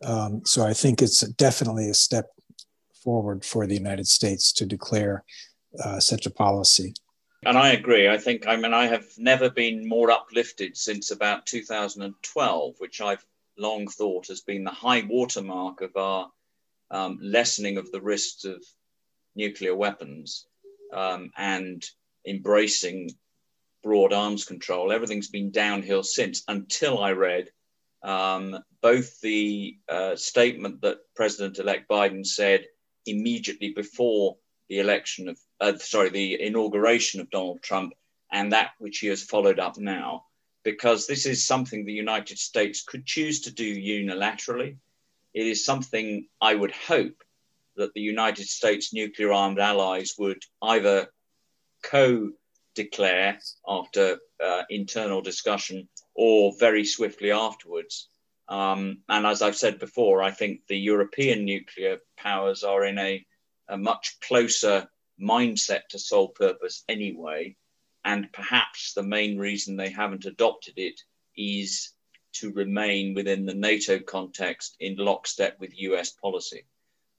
Um, 0.03 0.41
so 0.46 0.65
I 0.65 0.74
think 0.74 1.01
it's 1.01 1.22
definitely 1.22 1.89
a 1.89 1.94
step 1.96 2.29
forward 3.03 3.46
for 3.46 3.65
the 3.65 3.75
United 3.75 4.08
States 4.08 4.51
to 4.53 4.65
declare 4.65 5.24
uh, 5.84 6.00
such 6.00 6.25
a 6.25 6.32
policy. 6.32 6.94
And 7.46 7.58
I 7.58 7.70
agree. 7.72 8.10
I 8.10 8.18
think, 8.18 8.48
I 8.48 8.58
mean, 8.58 8.74
I 8.74 8.88
have 8.88 9.06
never 9.18 9.50
been 9.50 9.88
more 9.88 10.12
uplifted 10.12 10.75
since 10.75 11.12
about 11.12 11.46
2012, 11.46 12.75
which 12.79 13.00
I've 13.00 13.25
long 13.58 13.88
thought 13.88 14.27
has 14.27 14.41
been 14.41 14.63
the 14.63 14.72
high 14.72 15.06
watermark 15.08 15.82
of 15.82 15.96
our 15.96 16.29
um, 16.91 17.18
lessening 17.22 17.77
of 17.77 17.91
the 17.91 18.01
risks 18.01 18.44
of 18.46 18.63
nuclear 19.36 19.75
weapons 19.75 20.48
um, 20.94 21.32
and 21.38 21.86
embracing 22.27 23.12
broad 23.84 24.12
arms 24.12 24.44
control. 24.44 24.91
Everything's 24.91 25.29
been 25.29 25.51
downhill 25.51 26.03
since 26.03 26.44
until 26.48 27.01
I 27.01 27.12
read 27.12 27.50
um, 28.03 28.58
both 28.82 29.20
the 29.22 29.77
uh, 29.88 30.15
statement 30.15 30.82
that 30.82 31.00
President 31.15 31.60
elect 31.60 31.89
Biden 31.89 32.25
said 32.25 32.65
immediately 33.10 33.74
before 33.74 34.38
the 34.68 34.80
election 34.80 35.30
of, 35.30 35.39
uh, 35.60 35.78
sorry, 35.78 36.10
the 36.10 36.42
inauguration 36.42 37.22
of 37.22 37.30
Donald 37.30 37.62
Trump, 37.62 37.94
and 38.32 38.51
that 38.51 38.72
which 38.78 39.00
he 39.00 39.08
has 39.08 39.24
followed 39.24 39.60
up 39.60 39.78
now, 39.78 40.25
because 40.63 41.08
this 41.08 41.25
is 41.25 41.46
something 41.46 41.86
the 41.86 41.94
United 41.94 42.38
States 42.38 42.84
could 42.84 43.06
choose 43.06 43.42
to 43.42 43.51
do 43.51 43.75
unilaterally. 43.75 44.78
It 45.34 45.48
is 45.48 45.66
something 45.66 46.28
I 46.42 46.56
would 46.56 46.72
hope 46.72 47.24
that 47.75 47.94
the 47.94 48.01
United 48.01 48.48
States 48.48 48.94
nuclear 48.94 49.32
armed 49.32 49.60
allies 49.60 50.16
would 50.18 50.44
either 50.62 51.10
co 51.82 52.32
declare 52.75 53.39
after 53.68 54.20
uh, 54.44 54.63
internal 54.70 55.22
discussion 55.22 55.88
or 56.13 56.54
very 56.60 56.86
swiftly 56.86 57.32
afterwards. 57.32 58.10
Um, 58.50 59.03
and 59.08 59.27
as 59.27 59.44
I've 59.44 59.56
said 59.56 59.77
before, 59.77 60.24
I 60.24 60.32
think 60.32 60.62
the 60.67 60.78
European 60.78 61.45
nuclear 61.45 62.00
powers 62.17 62.63
are 62.63 62.84
in 62.84 62.97
a, 62.97 63.24
a 63.67 63.78
much 63.78 64.17
closer 64.21 64.89
mindset 65.21 65.88
to 65.89 66.00
sole 66.00 66.30
purpose 66.30 66.84
anyway. 66.89 67.56
And 68.04 68.34
perhaps 68.34 68.93
the 68.93 69.04
main 69.04 69.38
reason 69.38 69.78
they 69.78 69.91
haven't 69.91 70.26
adopted 70.26 70.74
it 70.78 71.00
is 71.38 71.93
to 72.34 72.52
remain 72.52 73.13
within 73.13 73.45
the 73.45 73.54
NATO 73.54 74.00
context 74.00 74.76
in 74.80 74.95
lockstep 74.97 75.60
with 75.60 75.78
US 75.78 76.12
policy. 76.12 76.65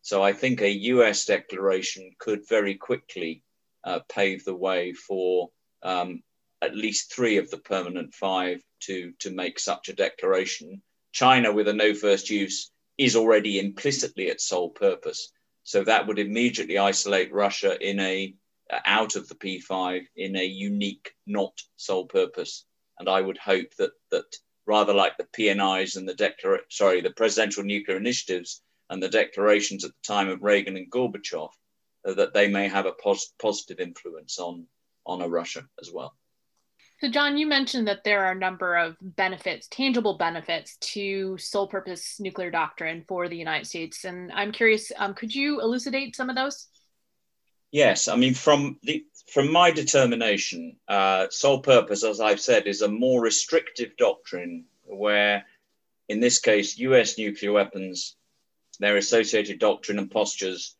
So 0.02 0.22
I 0.24 0.32
think 0.32 0.60
a 0.60 0.70
US 0.70 1.26
declaration 1.26 2.10
could 2.18 2.48
very 2.48 2.74
quickly 2.74 3.44
uh, 3.84 4.00
pave 4.08 4.44
the 4.44 4.54
way 4.54 4.94
for 4.94 5.50
um, 5.82 6.22
at 6.60 6.76
least 6.76 7.12
three 7.12 7.36
of 7.36 7.50
the 7.50 7.58
permanent 7.58 8.14
five 8.14 8.62
to, 8.80 9.12
to 9.20 9.30
make 9.30 9.60
such 9.60 9.88
a 9.88 9.94
declaration 9.94 10.82
China 11.12 11.52
with 11.52 11.68
a 11.68 11.72
no 11.72 11.94
first 11.94 12.30
use 12.30 12.70
is 12.98 13.16
already 13.16 13.58
implicitly 13.58 14.30
at 14.30 14.40
sole 14.40 14.70
purpose. 14.70 15.32
So 15.64 15.84
that 15.84 16.06
would 16.06 16.18
immediately 16.18 16.78
isolate 16.78 17.32
Russia 17.32 17.78
in 17.80 18.00
a 18.00 18.34
uh, 18.70 18.78
out 18.84 19.16
of 19.16 19.26
the 19.28 19.34
P5 19.34 20.06
in 20.16 20.36
a 20.36 20.44
unique, 20.44 21.12
not 21.26 21.60
sole 21.76 22.06
purpose. 22.06 22.66
And 22.98 23.08
I 23.08 23.20
would 23.20 23.38
hope 23.38 23.74
that 23.76 23.92
that 24.10 24.36
rather 24.66 24.94
like 24.94 25.16
the 25.16 25.24
PNIs 25.24 25.96
and 25.96 26.08
the 26.08 26.14
declar- 26.14 26.66
sorry, 26.68 27.00
the 27.00 27.10
presidential 27.10 27.64
nuclear 27.64 27.96
initiatives 27.96 28.62
and 28.88 29.02
the 29.02 29.08
declarations 29.08 29.84
at 29.84 29.90
the 29.90 30.06
time 30.14 30.28
of 30.28 30.42
Reagan 30.42 30.76
and 30.76 30.90
Gorbachev, 30.90 31.50
uh, 32.04 32.14
that 32.14 32.34
they 32.34 32.48
may 32.48 32.68
have 32.68 32.86
a 32.86 32.92
pos- 32.92 33.32
positive 33.38 33.80
influence 33.80 34.38
on 34.38 34.68
on 35.06 35.22
a 35.22 35.28
Russia 35.28 35.68
as 35.80 35.90
well. 35.90 36.14
So, 37.00 37.08
John, 37.08 37.38
you 37.38 37.46
mentioned 37.46 37.88
that 37.88 38.04
there 38.04 38.26
are 38.26 38.32
a 38.32 38.38
number 38.38 38.76
of 38.76 38.94
benefits, 39.00 39.66
tangible 39.68 40.18
benefits 40.18 40.76
to 40.92 41.38
sole 41.38 41.66
purpose 41.66 42.20
nuclear 42.20 42.50
doctrine 42.50 43.04
for 43.08 43.26
the 43.26 43.38
United 43.38 43.66
States. 43.66 44.04
And 44.04 44.30
I'm 44.32 44.52
curious, 44.52 44.92
um, 44.98 45.14
could 45.14 45.34
you 45.34 45.62
elucidate 45.62 46.14
some 46.14 46.28
of 46.28 46.36
those? 46.36 46.66
Yes. 47.70 48.06
I 48.06 48.16
mean, 48.16 48.34
from, 48.34 48.78
the, 48.82 49.02
from 49.28 49.50
my 49.50 49.70
determination, 49.70 50.76
uh, 50.88 51.28
sole 51.30 51.60
purpose, 51.60 52.04
as 52.04 52.20
I've 52.20 52.40
said, 52.40 52.66
is 52.66 52.82
a 52.82 52.88
more 52.88 53.22
restrictive 53.22 53.96
doctrine 53.96 54.66
where, 54.82 55.46
in 56.10 56.20
this 56.20 56.38
case, 56.38 56.76
US 56.76 57.16
nuclear 57.16 57.52
weapons, 57.52 58.16
their 58.78 58.98
associated 58.98 59.58
doctrine 59.58 59.98
and 59.98 60.10
postures 60.10 60.76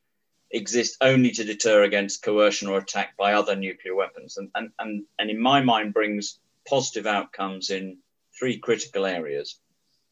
exist 0.51 0.97
only 1.01 1.31
to 1.31 1.45
deter 1.45 1.85
against 1.85 2.23
coercion 2.23 2.69
or 2.69 2.79
attack 2.79 3.17
by 3.17 3.35
other 3.35 3.55
nuclear 3.55 3.95
weapons. 3.95 4.37
And, 4.37 4.51
and, 4.55 4.71
and, 4.79 5.05
and 5.19 5.31
in 5.31 5.41
my 5.41 5.63
mind, 5.63 5.95
brings 5.95 6.39
positive 6.69 7.07
outcomes 7.07 7.71
in 7.71 7.99
three 8.39 8.59
critical 8.59 9.07
areas. 9.07 9.59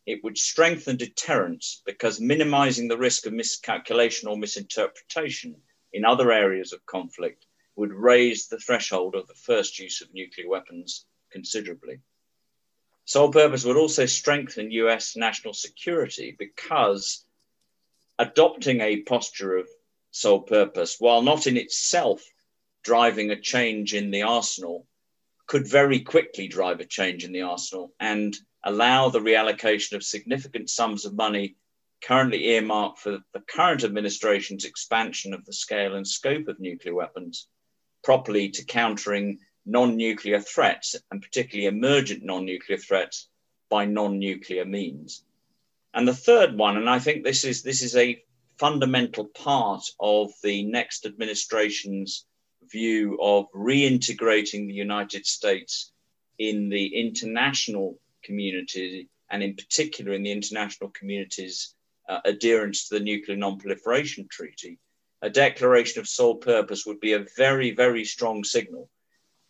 It 0.07 0.23
would 0.25 0.39
strengthen 0.39 0.97
deterrence 0.97 1.83
because 1.85 2.21
minimizing 2.21 2.89
the 2.89 2.97
risk 2.97 3.27
of 3.27 3.33
miscalculation 3.33 4.29
or 4.29 4.37
misinterpretation 4.37 5.57
in 5.93 6.05
other 6.05 6.33
areas 6.33 6.73
of 6.73 6.87
conflict 6.87 7.47
would 7.77 7.93
raise 7.93 8.49
the 8.49 8.59
threshold 8.59 9.15
of 9.15 9.27
the 9.29 9.35
first 9.35 9.79
use 9.79 10.01
of 10.01 10.13
nuclear 10.13 10.49
weapons 10.49 11.05
considerably. 11.31 12.01
Sole 13.05 13.31
purpose 13.31 13.65
would 13.65 13.77
also 13.77 14.07
strengthen 14.07 14.71
US 14.71 15.17
national 15.17 15.55
security 15.55 16.35
because 16.39 17.25
adopting 18.19 18.81
a 18.81 19.03
posture 19.03 19.57
of 19.57 19.69
sole 20.19 20.43
purpose, 20.43 20.97
while 20.99 21.23
not 21.23 21.47
in 21.47 21.57
itself 21.57 22.23
driving 22.83 23.31
a 23.31 23.41
change 23.41 23.95
in 23.95 24.11
the 24.11 24.23
arsenal, 24.23 24.87
could 25.47 25.67
very 25.67 26.01
quickly 26.01 26.49
drive 26.49 26.81
a 26.81 26.85
change 26.85 27.25
in 27.25 27.33
the 27.33 27.43
arsenal 27.43 27.93
and 28.01 28.37
allow 28.65 29.09
the 29.09 29.21
reallocation 29.21 29.93
of 29.95 30.03
significant 30.03 30.69
sums 30.69 31.05
of 31.05 31.15
money 31.15 31.57
currently 32.03 32.49
earmarked 32.49 32.99
for 32.99 33.19
the 33.33 33.41
current 33.49 33.83
administration's 33.83 34.65
expansion 34.65 35.33
of 35.35 35.45
the 35.45 35.53
scale 35.53 35.95
and 35.95 36.07
scope 36.07 36.49
of 36.49 36.61
nuclear 36.61 36.95
weapons 36.95 37.49
properly 38.05 38.49
to 38.51 38.65
countering 38.65 39.39
non 39.67 39.97
nuclear 39.97 40.41
threats 40.41 40.97
and 41.11 41.23
particularly 41.23 41.67
emergent 41.67 42.23
non 42.23 42.45
nuclear 42.45 42.79
threats 42.79 43.29
by 43.69 43.85
non 43.85 44.19
nuclear 44.19 44.65
means. 44.65 45.25
And 45.95 46.07
the 46.07 46.15
third 46.15 46.57
one, 46.57 46.77
and 46.77 46.89
I 46.89 46.99
think 46.99 47.25
this 47.25 47.45
is, 47.45 47.63
this 47.63 47.83
is 47.83 47.97
a 47.97 48.23
fundamental 48.59 49.27
part 49.27 49.85
of 50.01 50.31
the 50.43 50.65
next 50.65 51.07
administration's 51.07 52.27
view 52.71 53.19
of 53.21 53.47
reintegrating 53.53 54.67
the 54.67 54.75
United 54.75 55.27
States 55.27 55.93
in 56.39 56.69
the 56.69 56.87
international 56.87 57.99
community, 58.23 59.09
and 59.31 59.43
in 59.43 59.55
particular 59.55 60.13
in 60.13 60.23
the 60.23 60.33
international 60.33 60.91
community's 60.91 61.75
uh, 62.09 62.21
adherence 62.25 62.89
to 62.89 62.99
the 62.99 63.05
Nuclear 63.05 63.37
Non-Proliferation 63.37 64.27
Treaty. 64.31 64.79
A 65.23 65.31
declaration 65.31 66.01
of 66.01 66.09
sole 66.09 66.37
purpose 66.37 66.87
would 66.87 67.01
be 67.01 67.13
a 67.13 67.27
very, 67.37 67.73
very 67.73 68.05
strong 68.05 68.45
signal, 68.45 68.89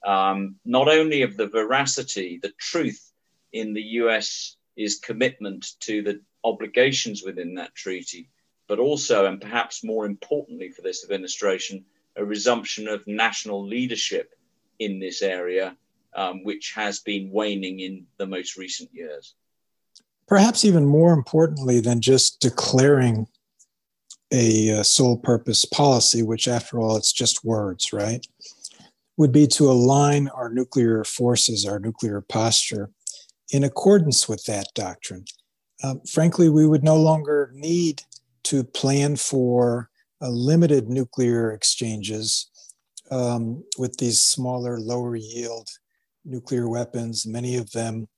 um, 0.04 0.56
not 0.64 0.88
only 0.88 1.22
of 1.22 1.36
the 1.36 1.48
veracity, 1.48 2.38
the 2.42 2.52
truth 2.58 3.12
in 3.52 3.74
the 3.74 3.82
US's 3.82 4.98
commitment 5.02 5.66
to 5.80 6.02
the 6.02 6.20
obligations 6.44 7.22
within 7.24 7.54
that 7.54 7.74
treaty, 7.74 8.30
but 8.68 8.78
also, 8.78 9.26
and 9.26 9.40
perhaps 9.40 9.83
more 9.83 10.04
importantly 10.04 10.70
for 10.70 10.83
this 10.83 11.02
administration, 11.02 11.85
a 12.16 12.24
resumption 12.24 12.87
of 12.87 13.07
national 13.07 13.66
leadership 13.66 14.35
in 14.78 15.00
this 15.00 15.22
area, 15.22 15.76
um, 16.14 16.44
which 16.44 16.72
has 16.74 17.00
been 17.00 17.31
waning 17.33 17.81
in 17.81 18.07
the 18.18 18.26
most 18.26 18.57
recent 18.57 18.90
years. 18.92 19.35
Perhaps 20.26 20.64
even 20.64 20.85
more 20.85 21.14
importantly 21.14 21.81
than 21.81 22.02
just 22.02 22.40
declaring 22.40 23.26
a 24.31 24.81
uh, 24.81 24.83
sole 24.83 25.16
purpose 25.16 25.64
policy, 25.64 26.22
which 26.22 26.46
after 26.46 26.78
all, 26.78 26.96
it's 26.96 27.12
just 27.12 27.44
words, 27.44 27.94
right? 27.94 28.26
Would 29.16 29.33
be 29.33 29.46
to 29.48 29.70
align 29.70 30.28
our 30.28 30.50
nuclear 30.50 31.02
forces, 31.04 31.64
our 31.64 31.78
nuclear 31.78 32.20
posture, 32.20 32.90
in 33.50 33.64
accordance 33.64 34.28
with 34.28 34.44
that 34.44 34.66
doctrine. 34.74 35.24
Um, 35.83 36.02
frankly, 36.02 36.50
we 36.50 36.66
would 36.66 36.85
no 36.85 36.96
longer 36.96 37.50
need 37.54 38.02
to 38.44 38.64
plan 38.64 39.16
for 39.16 39.90
uh, 40.20 40.29
limited 40.29 40.88
nuclear 40.88 41.53
exchanges 41.53 42.51
um, 43.11 43.64
with 43.79 43.96
these 43.96 44.20
smaller, 44.20 44.79
lower 44.79 45.16
yield 45.16 45.68
nuclear 46.24 46.68
weapons, 46.68 47.27
many 47.27 47.57
of 47.57 47.70
them 47.72 48.09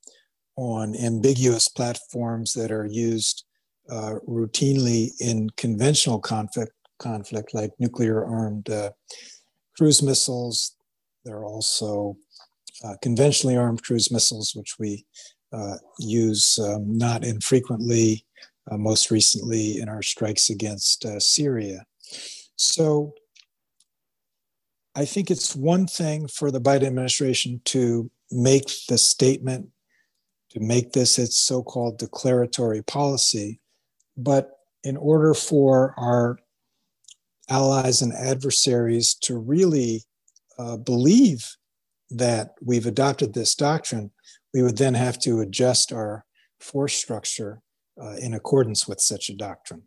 on 0.57 0.97
ambiguous 0.97 1.69
platforms 1.69 2.53
that 2.55 2.71
are 2.71 2.87
used 2.87 3.45
uh, 3.91 4.15
routinely 4.29 5.11
in 5.21 5.49
conventional 5.57 6.19
conflict, 6.19 6.73
conflict 6.99 7.55
like 7.55 7.71
nuclear 7.79 8.25
armed 8.25 8.69
uh, 8.69 8.91
cruise 9.77 10.03
missiles. 10.03 10.77
There 11.25 11.37
are 11.37 11.45
also 11.45 12.17
uh, 12.85 12.95
conventionally 13.03 13.57
armed 13.57 13.83
cruise 13.83 14.11
missiles, 14.11 14.55
which 14.55 14.77
we 14.79 15.07
uh, 15.53 15.77
use 15.99 16.59
um, 16.59 16.97
not 16.97 17.25
infrequently, 17.25 18.25
uh, 18.71 18.77
most 18.77 19.11
recently 19.11 19.81
in 19.81 19.89
our 19.89 20.03
strikes 20.03 20.51
against 20.51 21.05
uh, 21.05 21.19
Syria. 21.19 21.85
So 22.57 23.15
I 24.95 25.05
think 25.05 25.31
it's 25.31 25.57
one 25.57 25.87
thing 25.87 26.29
for 26.29 26.51
the 26.51 26.61
Biden 26.61 26.87
administration 26.87 27.61
to 27.67 28.11
make 28.31 28.71
the 28.89 28.99
statement, 28.99 29.69
to 30.51 30.61
make 30.61 30.93
this 30.93 31.19
its 31.19 31.37
so 31.37 31.63
called 31.63 31.99
declaratory 31.99 32.83
policy. 32.83 33.61
But 34.17 34.51
in 34.85 34.97
order 34.97 35.35
for 35.35 35.95
our 35.97 36.39
allies 37.49 38.03
and 38.03 38.13
adversaries 38.13 39.15
to 39.15 39.39
really 39.39 40.03
uh, 40.59 40.77
believe 40.77 41.57
that 42.11 42.55
we've 42.63 42.87
adopted 42.87 43.33
this 43.33 43.55
doctrine, 43.55 44.11
we 44.53 44.63
would 44.63 44.79
then 44.79 44.95
have 44.95 45.19
to 45.21 45.41
adjust 45.41 45.93
our 45.93 46.25
force 46.61 46.95
structure 46.95 47.63
uh, 48.01 48.17
in 48.21 48.35
accordance 48.35 48.89
with 48.89 49.01
such 49.01 49.29
a 49.29 49.37
doctrine. 49.37 49.83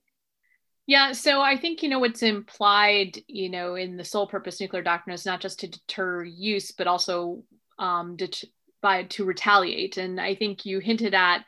Yeah, 0.86 1.13
so 1.13 1.41
I 1.41 1.58
think 1.58 1.82
you 1.82 1.89
know 1.89 1.99
what's 1.99 2.23
implied, 2.23 3.17
you 3.28 3.49
know, 3.49 3.76
in 3.76 3.95
the 3.95 4.04
sole 4.04 4.28
purpose 4.28 4.60
nuclear 4.60 4.84
doctrine 4.84 5.13
is 5.13 5.26
not 5.26 5.39
just 5.39 5.60
to 5.62 5.67
deter 5.67 6.23
use, 6.23 6.71
but 6.71 6.88
also 6.88 7.43
um, 7.80 8.17
det- 8.17 8.43
by 8.82 9.04
to 9.04 9.23
retaliate. 9.23 9.97
And 9.97 10.19
I 10.19 10.36
think 10.36 10.65
you 10.65 10.80
hinted 10.80 11.13
at 11.13 11.45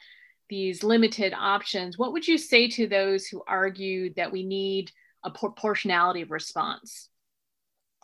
these 0.50 0.84
limited 0.84 1.34
options. 1.34 1.98
What 1.98 2.14
would 2.14 2.28
you 2.28 2.38
say 2.38 2.70
to 2.70 2.88
those 2.88 3.26
who 3.26 3.44
argue 3.46 4.14
that 4.14 4.32
we 4.32 4.44
need 4.44 4.92
a 5.24 5.32
proportionality 5.32 6.22
of 6.22 6.32
response? 6.32 7.10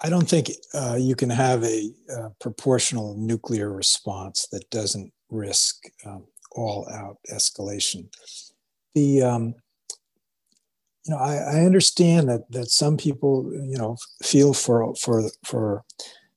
I 0.04 0.10
don't 0.10 0.28
think 0.28 0.52
uh, 0.74 0.98
you 1.00 1.16
can 1.16 1.30
have 1.30 1.64
a, 1.64 1.92
proportional 2.40 3.16
nuclear 3.18 3.72
response 3.72 4.48
that 4.52 4.70
doesn't 4.70 5.14
risk 5.30 5.86
um, 6.06 6.26
all 6.52 6.90
out 6.90 7.18
escalation. 7.32 8.10
The 8.96 9.22
um, 9.22 9.56
you 11.06 11.14
know, 11.14 11.18
I, 11.18 11.36
I, 11.36 11.66
understand 11.66 12.30
that 12.30 12.52
that 12.52 12.70
some 12.70 12.98
people, 12.98 13.50
you 13.54 13.78
know, 13.78 13.98
feel 14.24 14.54
for 14.54 14.94
for 14.96 15.30
for 15.44 15.84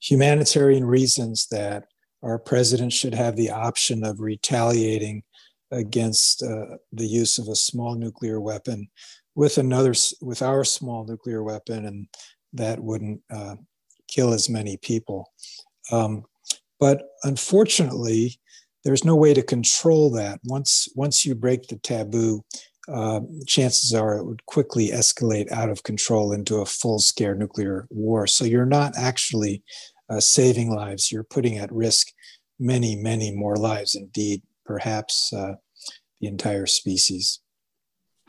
humanitarian 0.01 0.85
reasons 0.85 1.47
that 1.51 1.85
our 2.23 2.39
president 2.39 2.93
should 2.93 3.15
have 3.15 3.37
the 3.37 3.51
option 3.51 4.05
of 4.05 4.21
retaliating 4.21 5.23
against 5.71 6.43
uh, 6.43 6.77
the 6.93 7.07
use 7.07 7.39
of 7.39 7.49
a 7.49 7.57
small 7.57 7.95
nuclear 7.95 8.41
weapon 8.41 8.89
with 9.35 9.59
another 9.59 9.95
with 10.23 10.41
our 10.41 10.65
small 10.65 11.05
nuclear 11.05 11.43
weapon, 11.43 11.85
and 11.85 12.07
that 12.53 12.81
wouldn't 12.81 13.21
uh, 13.31 13.57
kill 14.09 14.33
as 14.33 14.49
many 14.49 14.77
people. 14.79 15.33
Um, 15.91 16.25
but 16.81 17.03
unfortunately, 17.25 18.39
there's 18.85 19.05
no 19.05 19.17
way 19.17 19.35
to 19.35 19.43
control 19.43 20.11
that. 20.13 20.41
Once 20.45 20.89
once 20.95 21.25
you 21.25 21.35
break 21.35 21.69
the 21.69 21.77
taboo, 21.77 22.45
uh, 22.93 23.21
chances 23.47 23.95
are 23.95 24.19
it 24.19 24.25
would 24.25 24.45
quickly 24.47 24.89
escalate 24.89 25.51
out 25.51 25.71
of 25.71 25.83
control 25.83 26.33
into 26.33 26.57
a 26.57 26.67
full 26.67 26.99
scale 26.99 27.35
nuclear 27.35 27.87
war. 27.91 28.27
So 28.27 28.45
you're 28.45 28.67
not 28.67 28.93
actually 28.97 29.63
uh, 30.11 30.21
saving 30.21 30.71
lives, 30.71 31.11
you're 31.11 31.25
putting 31.25 31.59
at 31.59 31.73
risk 31.73 32.09
many, 32.59 32.95
many 32.95 33.33
more 33.33 33.57
lives, 33.57 33.95
indeed, 33.95 34.43
perhaps 34.65 35.33
uh, 35.33 35.55
the 36.21 36.27
entire 36.27 36.67
species. 36.67 37.41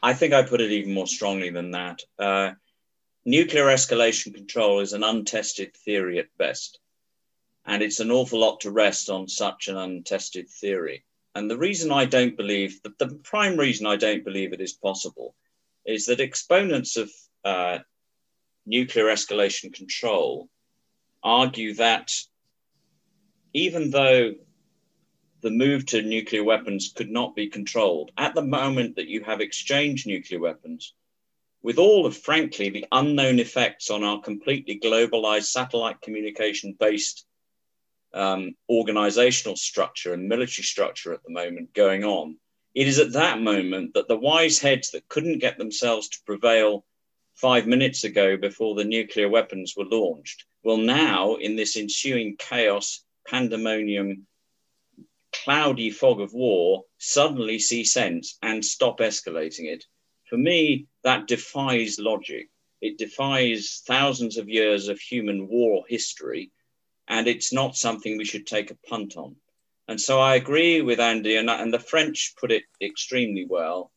I 0.01 0.13
think 0.13 0.33
I 0.33 0.43
put 0.43 0.61
it 0.61 0.71
even 0.71 0.93
more 0.93 1.07
strongly 1.07 1.49
than 1.49 1.71
that. 1.71 2.01
Uh, 2.17 2.51
nuclear 3.25 3.65
escalation 3.65 4.33
control 4.33 4.79
is 4.79 4.93
an 4.93 5.03
untested 5.03 5.75
theory 5.75 6.19
at 6.19 6.27
best, 6.37 6.79
and 7.65 7.81
it's 7.81 7.99
an 7.99 8.11
awful 8.11 8.39
lot 8.39 8.61
to 8.61 8.71
rest 8.71 9.09
on 9.09 9.27
such 9.27 9.67
an 9.67 9.77
untested 9.77 10.49
theory. 10.49 11.03
And 11.33 11.49
the 11.49 11.57
reason 11.57 11.91
I 11.91 12.05
don't 12.05 12.37
believe, 12.37 12.81
the, 12.83 12.93
the 12.97 13.15
prime 13.15 13.57
reason 13.57 13.87
I 13.87 13.95
don't 13.95 14.23
believe 14.23 14.53
it 14.53 14.61
is 14.61 14.73
possible, 14.73 15.35
is 15.85 16.05
that 16.05 16.19
exponents 16.19 16.95
of 16.97 17.11
uh, 17.43 17.79
nuclear 18.65 19.05
escalation 19.05 19.73
control 19.73 20.49
argue 21.23 21.73
that 21.75 22.11
even 23.53 23.89
though 23.89 24.33
the 25.41 25.51
move 25.51 25.85
to 25.87 26.01
nuclear 26.01 26.43
weapons 26.43 26.91
could 26.95 27.09
not 27.09 27.35
be 27.35 27.47
controlled, 27.47 28.11
at 28.17 28.33
the 28.33 28.41
moment 28.41 28.95
that 28.95 29.07
you 29.07 29.23
have 29.23 29.41
exchanged 29.41 30.07
nuclear 30.07 30.39
weapons, 30.39 30.93
with 31.61 31.79
all 31.79 32.05
of, 32.05 32.15
frankly, 32.15 32.69
the 32.69 32.85
unknown 32.91 33.39
effects 33.39 33.89
on 33.89 34.03
our 34.03 34.21
completely 34.21 34.79
globalized 34.79 35.45
satellite 35.45 35.99
communication 36.01 36.75
based 36.79 37.25
um, 38.15 38.55
organizational 38.69 39.57
structure 39.57 40.13
and 40.13 40.29
military 40.29 40.63
structure 40.63 41.13
at 41.13 41.23
the 41.23 41.33
moment 41.33 41.73
going 41.73 42.03
on. 42.03 42.37
It 42.73 42.87
is 42.87 42.97
at 42.99 43.13
that 43.13 43.41
moment 43.41 43.93
that 43.93 44.07
the 44.07 44.17
wise 44.17 44.59
heads 44.59 44.91
that 44.91 45.07
couldn't 45.09 45.39
get 45.39 45.57
themselves 45.57 46.09
to 46.09 46.23
prevail 46.25 46.85
five 47.35 47.67
minutes 47.67 48.05
ago 48.05 48.37
before 48.37 48.75
the 48.75 48.85
nuclear 48.85 49.29
weapons 49.29 49.75
were 49.75 49.85
launched 49.85 50.45
will 50.63 50.77
now, 50.77 51.35
in 51.35 51.55
this 51.55 51.75
ensuing 51.75 52.37
chaos, 52.37 53.03
pandemonium, 53.27 54.25
cloudy 55.31 55.91
fog 55.91 56.21
of 56.21 56.33
war, 56.33 56.85
suddenly 56.97 57.59
see 57.59 57.83
sense 57.83 58.37
and 58.41 58.63
stop 58.63 58.99
escalating 58.99 59.65
it. 59.65 59.85
For 60.29 60.37
me, 60.37 60.87
that 61.03 61.27
defies 61.27 61.99
logic. 61.99 62.49
It 62.81 62.97
defies 62.97 63.83
thousands 63.85 64.37
of 64.37 64.49
years 64.49 64.87
of 64.87 64.99
human 64.99 65.47
war 65.47 65.83
history 65.87 66.51
and 67.07 67.27
it's 67.27 67.53
not 67.53 67.75
something 67.75 68.17
we 68.17 68.25
should 68.25 68.47
take 68.47 68.71
a 68.71 68.87
punt 68.89 69.15
on. 69.17 69.35
And 69.87 70.01
so 70.01 70.19
I 70.19 70.35
agree 70.35 70.81
with 70.81 70.99
Andy, 70.99 71.35
and, 71.35 71.49
and 71.49 71.73
the 71.73 71.79
French 71.79 72.33
put 72.39 72.51
it 72.51 72.63
extremely 72.81 73.45
well, 73.45 73.91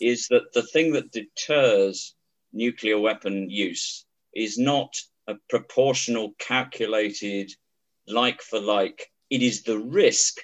is 0.00 0.28
that 0.28 0.52
the 0.52 0.62
thing 0.62 0.92
that 0.92 1.12
deters 1.12 2.14
nuclear 2.52 2.98
weapon 2.98 3.48
use 3.48 4.04
is 4.34 4.58
not 4.58 4.96
a 5.26 5.34
proportional, 5.48 6.34
calculated, 6.38 7.52
like 8.06 8.42
for 8.42 8.60
like. 8.60 9.10
It 9.30 9.42
is 9.42 9.62
the 9.62 9.78
risk 9.78 10.40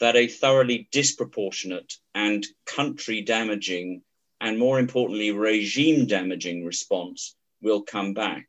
that 0.00 0.16
a 0.16 0.26
thoroughly 0.26 0.88
disproportionate 0.90 1.94
and 2.14 2.46
country 2.66 3.22
damaging, 3.22 4.02
and 4.40 4.58
more 4.58 4.78
importantly, 4.78 5.30
regime 5.30 6.06
damaging 6.06 6.64
response 6.64 7.34
will 7.62 7.82
come 7.82 8.12
back. 8.12 8.46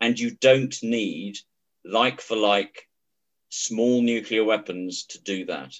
And 0.00 0.18
you 0.18 0.32
don't 0.40 0.76
need 0.82 1.38
like 1.84 2.20
for 2.20 2.36
like 2.36 2.88
small 3.48 4.02
nuclear 4.02 4.44
weapons 4.44 5.04
to 5.06 5.22
do 5.22 5.46
that. 5.46 5.74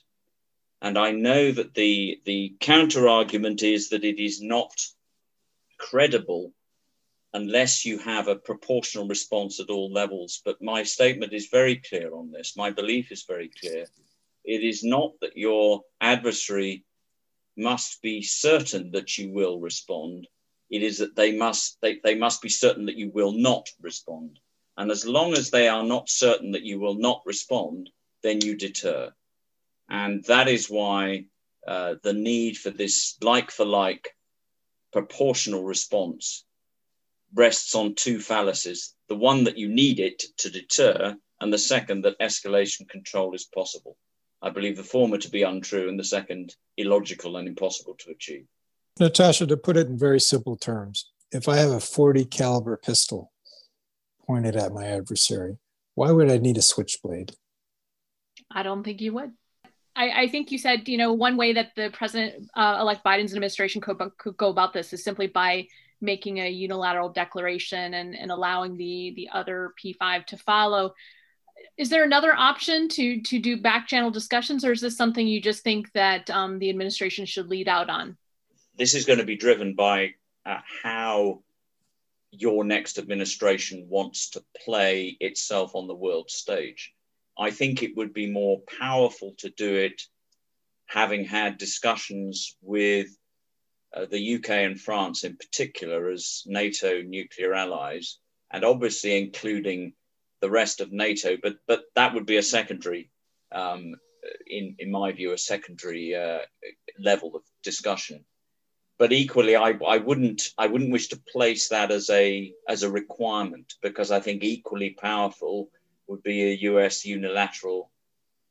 And 0.81 0.99
I 0.99 1.13
know 1.13 1.51
that 1.51 1.75
the, 1.75 2.21
the 2.25 2.55
counter 2.61 3.09
argument 3.09 3.63
is 3.63 3.89
that 3.89 4.05
it 4.05 4.23
is 4.23 4.43
not 4.43 4.75
credible 5.79 6.53
unless 7.33 7.85
you 7.85 7.99
have 7.99 8.29
a 8.29 8.37
proportional 8.37 9.09
response 9.09 9.61
at 9.61 9.71
all 9.71 9.93
levels. 9.93 10.41
But 10.45 10.63
my 10.63 10.83
statement 10.85 11.33
is 11.33 11.49
very 11.49 11.77
clear 11.77 12.15
on 12.15 12.31
this. 12.31 12.57
My 12.57 12.71
belief 12.71 13.11
is 13.11 13.25
very 13.25 13.51
clear. 13.61 13.87
It 14.45 14.63
is 14.63 14.85
not 14.85 15.13
that 15.21 15.37
your 15.37 15.83
adversary 16.01 16.85
must 17.57 18.03
be 18.03 18.23
certain 18.23 18.91
that 18.93 19.17
you 19.19 19.33
will 19.33 19.59
respond. 19.59 20.29
It 20.71 20.83
is 20.83 20.99
that 20.99 21.17
they 21.17 21.37
must 21.37 21.79
they, 21.81 21.99
they 22.03 22.15
must 22.15 22.43
be 22.43 22.49
certain 22.49 22.87
that 22.87 22.97
you 22.97 23.11
will 23.11 23.33
not 23.33 23.69
respond. 23.81 24.39
And 24.77 24.91
as 24.91 25.07
long 25.07 25.35
as 25.35 25.51
they 25.51 25.69
are 25.69 25.85
not 25.85 26.09
certain 26.09 26.53
that 26.53 26.65
you 26.65 26.81
will 26.81 26.97
not 26.97 27.23
respond, 27.25 27.91
then 28.23 28.41
you 28.41 28.57
deter. 28.57 29.13
And 29.89 30.25
that 30.25 30.49
is 30.49 30.69
why 30.69 31.27
uh, 31.67 31.95
the 32.03 32.13
need 32.13 32.57
for 32.57 32.71
this 32.71 33.17
like 33.23 33.51
for 33.51 33.65
like 33.65 34.09
proportional 34.93 35.65
response 35.65 36.45
rests 37.35 37.75
on 37.75 37.95
two 37.95 38.21
fallacies. 38.21 38.95
the 39.09 39.17
one 39.17 39.45
that 39.45 39.59
you 39.59 39.69
need 39.69 40.01
it 40.01 40.23
to 40.39 40.51
deter, 40.51 41.15
and 41.41 41.53
the 41.53 41.59
second 41.59 42.03
that 42.03 42.19
escalation 42.21 42.89
control 42.89 43.35
is 43.35 43.45
possible. 43.45 43.97
I 44.41 44.51
believe 44.51 44.77
the 44.77 44.83
former 44.83 45.19
to 45.19 45.31
be 45.31 45.43
untrue 45.43 45.89
and 45.89 45.99
the 45.99 46.05
second 46.05 46.55
illogical 46.77 47.37
and 47.37 47.49
impossible 47.49 47.97
to 47.99 48.11
achieve. 48.11 48.47
Natasha, 48.99 49.47
to 49.47 49.57
put 49.57 49.77
it 49.77 49.89
in 49.89 49.99
very 49.99 50.21
simple 50.21 50.57
terms, 50.57 51.11
if 51.33 51.49
I 51.49 51.57
have 51.57 51.71
a 51.71 51.81
40 51.81 52.25
caliber 52.27 52.77
pistol 52.77 53.33
pointed 54.27 54.57
at 54.57 54.73
my 54.73 54.87
adversary, 54.87 55.59
why 55.95 56.11
would 56.11 56.31
I 56.31 56.39
need 56.39 56.57
a 56.57 56.63
switchblade? 56.63 57.33
I 58.51 58.63
don't 58.63 58.83
think 58.83 59.01
you 59.01 59.13
would. 59.15 59.33
I, 59.97 60.23
I 60.23 60.29
think 60.29 60.51
you 60.51 60.59
said, 60.59 60.89
you 60.89 60.99
know, 60.99 61.13
one 61.13 61.37
way 61.37 61.53
that 61.53 61.73
the 61.77 61.91
president 61.93 62.51
uh, 62.55 62.79
elect 62.81 63.05
Biden's 63.05 63.33
administration 63.33 63.81
could, 63.81 63.99
could 64.19 64.37
go 64.37 64.49
about 64.49 64.73
this 64.73 64.93
is 64.93 65.05
simply 65.05 65.29
by 65.29 65.69
making 66.01 66.39
a 66.39 66.49
unilateral 66.49 67.09
declaration 67.11 67.95
and, 67.95 68.17
and 68.17 68.31
allowing 68.31 68.77
the 68.77 69.13
the 69.17 69.29
other 69.33 69.73
P5 69.83 70.27
to 70.27 70.37
follow. 70.37 70.95
Is 71.77 71.89
there 71.89 72.05
another 72.05 72.35
option 72.35 72.89
to 72.89 73.21
to 73.23 73.39
do 73.39 73.61
back 73.61 73.87
channel 73.87 74.11
discussions, 74.11 74.65
or 74.65 74.73
is 74.73 74.81
this 74.81 74.97
something 74.97 75.27
you 75.27 75.41
just 75.41 75.63
think 75.63 75.93
that 75.93 76.29
um, 76.31 76.59
the 76.59 76.71
administration 76.71 77.25
should 77.25 77.49
lead 77.49 77.69
out 77.69 77.89
on? 77.89 78.17
This 78.77 78.95
is 78.95 79.05
going 79.05 79.21
to 79.21 79.25
be 79.25 79.37
driven 79.37 79.75
by 79.75 80.15
uh, 80.45 80.59
how 80.83 81.44
your 82.41 82.65
next 82.65 82.99
administration 82.99 83.87
wants 83.89 84.31
to 84.31 84.45
play 84.65 85.17
itself 85.21 85.75
on 85.75 85.87
the 85.87 85.95
world 85.95 86.31
stage. 86.31 86.93
I 87.39 87.51
think 87.51 87.83
it 87.83 87.97
would 87.97 88.13
be 88.13 88.31
more 88.31 88.61
powerful 88.79 89.35
to 89.39 89.51
do 89.51 89.75
it 89.75 90.03
having 90.87 91.25
had 91.25 91.59
discussions 91.59 92.57
with 92.63 93.09
uh, 93.95 94.07
the 94.11 94.37
UK 94.37 94.51
and 94.51 94.81
France 94.81 95.25
in 95.25 95.37
particular 95.37 96.11
as 96.11 96.43
NATO 96.47 97.03
nuclear 97.03 97.55
allies, 97.55 98.19
and 98.53 98.65
obviously 98.65 99.17
including 99.19 99.95
the 100.41 100.51
rest 100.51 100.81
of 100.81 100.93
NATO. 100.93 101.37
But 101.41 101.57
but 101.67 101.85
that 101.95 102.15
would 102.15 102.27
be 102.27 102.37
a 102.37 102.43
secondary, 102.43 103.11
um, 103.53 103.95
in 104.47 104.77
in 104.79 104.91
my 104.91 105.13
view, 105.13 105.33
a 105.33 105.39
secondary 105.39 106.15
uh, 106.15 106.41
level 106.99 107.35
of 107.37 107.43
discussion. 107.63 108.25
But 108.99 109.13
equally, 109.13 109.57
I, 109.57 109.71
I 109.87 109.99
wouldn't 109.99 110.43
I 110.57 110.67
wouldn't 110.69 110.93
wish 110.93 111.09
to 111.09 111.17
place 111.33 111.69
that 111.69 111.91
as 111.91 112.11
a 112.11 112.53
as 112.69 112.83
a 112.83 112.91
requirement 112.91 113.75
because 113.83 114.11
I 114.11 114.21
think 114.21 114.45
equally 114.45 114.91
powerful 114.91 115.71
would 116.07 116.23
be 116.23 116.43
a 116.45 116.59
US 116.71 117.05
unilateral 117.05 117.91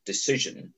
decision 0.06 0.74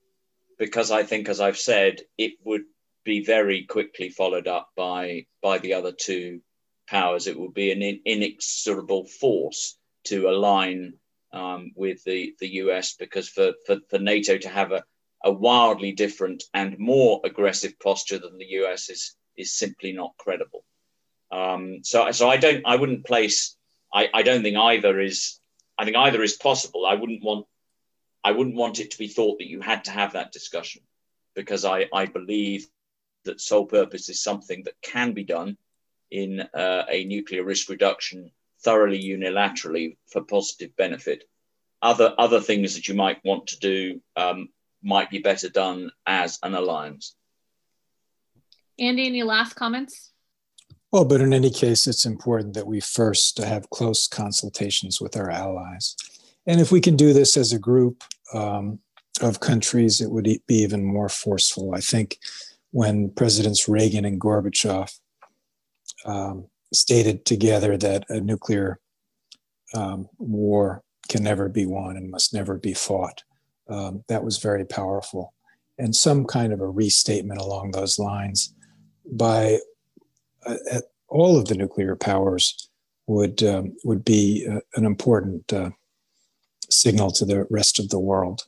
because 0.59 0.91
I 0.91 1.03
think, 1.03 1.29
as 1.29 1.41
I've 1.41 1.57
said, 1.57 2.01
it 2.17 2.33
would 2.43 2.65
be 3.03 3.23
very 3.23 3.65
quickly 3.65 4.09
followed 4.09 4.47
up 4.47 4.69
by 4.75 5.25
by 5.41 5.57
the 5.57 5.73
other 5.73 5.91
two 5.91 6.41
powers. 6.87 7.27
It 7.27 7.39
would 7.39 7.53
be 7.53 7.71
an 7.71 7.81
in, 7.81 8.01
inexorable 8.05 9.05
force 9.05 9.77
to 10.05 10.29
align 10.29 10.93
um, 11.33 11.71
with 11.75 12.03
the, 12.03 12.35
the 12.39 12.47
US 12.63 12.95
because 12.95 13.27
for, 13.27 13.53
for, 13.65 13.77
for 13.89 13.99
NATO 13.99 14.37
to 14.37 14.49
have 14.49 14.71
a, 14.71 14.83
a 15.23 15.31
wildly 15.31 15.91
different 15.91 16.43
and 16.53 16.79
more 16.79 17.21
aggressive 17.23 17.77
posture 17.79 18.19
than 18.19 18.37
the 18.37 18.45
US 18.61 18.89
is 18.89 19.15
is 19.37 19.53
simply 19.53 19.91
not 19.91 20.17
credible. 20.17 20.63
Um, 21.31 21.79
so 21.83 22.11
so 22.11 22.29
I 22.29 22.37
don't 22.37 22.63
I 22.65 22.75
wouldn't 22.75 23.05
place 23.05 23.55
I, 23.93 24.09
I 24.13 24.23
don't 24.23 24.43
think 24.43 24.57
either 24.57 24.99
is 24.99 25.39
I 25.77 25.85
think 25.85 25.97
either 25.97 26.21
is 26.23 26.33
possible. 26.33 26.85
I 26.85 26.95
wouldn't 26.95 27.23
want 27.23 27.45
I 28.23 28.31
wouldn't 28.31 28.55
want 28.55 28.79
it 28.79 28.91
to 28.91 28.97
be 28.97 29.07
thought 29.07 29.39
that 29.39 29.49
you 29.49 29.61
had 29.61 29.85
to 29.85 29.91
have 29.91 30.13
that 30.13 30.31
discussion 30.31 30.81
because 31.35 31.63
I, 31.65 31.87
I 31.93 32.05
believe 32.05 32.67
that 33.25 33.41
sole 33.41 33.65
purpose 33.65 34.09
is 34.09 34.23
something 34.23 34.63
that 34.63 34.81
can 34.81 35.13
be 35.13 35.23
done 35.23 35.57
in 36.09 36.41
uh, 36.53 36.85
a 36.89 37.05
nuclear 37.05 37.43
risk 37.43 37.69
reduction 37.69 38.31
thoroughly 38.63 39.01
unilaterally 39.01 39.97
for 40.07 40.23
positive 40.23 40.75
benefit. 40.75 41.23
Other 41.81 42.15
other 42.17 42.39
things 42.41 42.75
that 42.75 42.87
you 42.87 42.95
might 42.95 43.23
want 43.23 43.47
to 43.47 43.59
do 43.59 44.01
um, 44.15 44.49
might 44.81 45.09
be 45.09 45.19
better 45.19 45.49
done 45.49 45.91
as 46.05 46.39
an 46.41 46.55
alliance. 46.55 47.15
Andy, 48.77 49.07
any 49.07 49.23
last 49.23 49.55
comments? 49.55 50.11
Well, 50.91 51.05
but 51.05 51.21
in 51.21 51.33
any 51.33 51.49
case, 51.49 51.87
it's 51.87 52.05
important 52.05 52.53
that 52.53 52.67
we 52.67 52.79
first 52.79 53.37
have 53.39 53.69
close 53.69 54.07
consultations 54.07 55.01
with 55.01 55.17
our 55.17 55.29
allies. 55.29 55.95
And 56.47 56.61
if 56.61 56.71
we 56.71 56.79
can 56.79 56.95
do 56.95 57.11
this 57.11 57.37
as 57.37 57.51
a 57.51 57.59
group 57.59 58.03
um, 58.33 58.79
of 59.21 59.39
countries, 59.39 60.01
it 60.01 60.11
would 60.11 60.23
be 60.23 60.41
even 60.49 60.83
more 60.83 61.09
forceful. 61.09 61.73
I 61.73 61.79
think 61.79 62.19
when 62.71 63.09
Presidents 63.09 63.67
Reagan 63.67 64.05
and 64.05 64.19
Gorbachev 64.19 64.97
um, 66.05 66.47
stated 66.73 67.25
together 67.25 67.77
that 67.77 68.05
a 68.09 68.19
nuclear 68.19 68.79
um, 69.73 70.07
war 70.17 70.83
can 71.09 71.23
never 71.23 71.49
be 71.49 71.65
won 71.65 71.97
and 71.97 72.11
must 72.11 72.33
never 72.33 72.57
be 72.57 72.73
fought, 72.73 73.23
um, 73.69 74.03
that 74.07 74.23
was 74.23 74.37
very 74.37 74.65
powerful. 74.65 75.33
And 75.77 75.95
some 75.95 76.25
kind 76.25 76.53
of 76.53 76.61
a 76.61 76.69
restatement 76.69 77.41
along 77.41 77.71
those 77.71 77.99
lines 77.99 78.53
by 79.11 79.59
uh, 80.45 80.81
all 81.07 81.37
of 81.37 81.47
the 81.47 81.55
nuclear 81.55 81.95
powers 81.95 82.69
would 83.07 83.43
um, 83.43 83.75
would 83.83 84.03
be 84.03 84.47
uh, 84.49 84.59
an 84.75 84.85
important 84.85 85.51
uh, 85.53 85.69
signal 86.69 87.11
to 87.11 87.25
the 87.25 87.45
rest 87.49 87.79
of 87.79 87.89
the 87.89 87.99
world. 87.99 88.47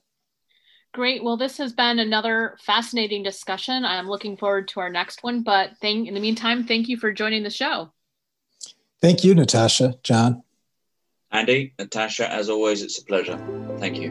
Great. 0.94 1.24
Well, 1.24 1.38
this 1.38 1.58
has 1.58 1.74
been 1.74 2.00
another 2.00 2.58
fascinating 2.66 3.22
discussion. 3.22 3.86
I'm 3.86 4.10
looking 4.10 4.36
forward 4.36 4.68
to 4.70 4.80
our 4.80 4.90
next 4.90 5.24
one. 5.24 5.44
But 5.44 5.72
thank, 5.80 6.08
in 6.08 6.14
the 6.14 6.20
meantime, 6.20 6.66
thank 6.66 6.88
you 6.88 6.98
for 6.98 7.12
joining 7.12 7.44
the 7.44 7.52
show. 7.52 7.92
Thank 9.00 9.24
you, 9.24 9.36
Natasha, 9.36 9.96
John. 10.02 10.42
Andy, 11.32 11.74
Natasha, 11.78 12.32
as 12.32 12.50
always, 12.50 12.82
it's 12.82 12.98
a 13.00 13.06
pleasure. 13.06 13.38
Thank 13.78 14.00
you. 14.00 14.10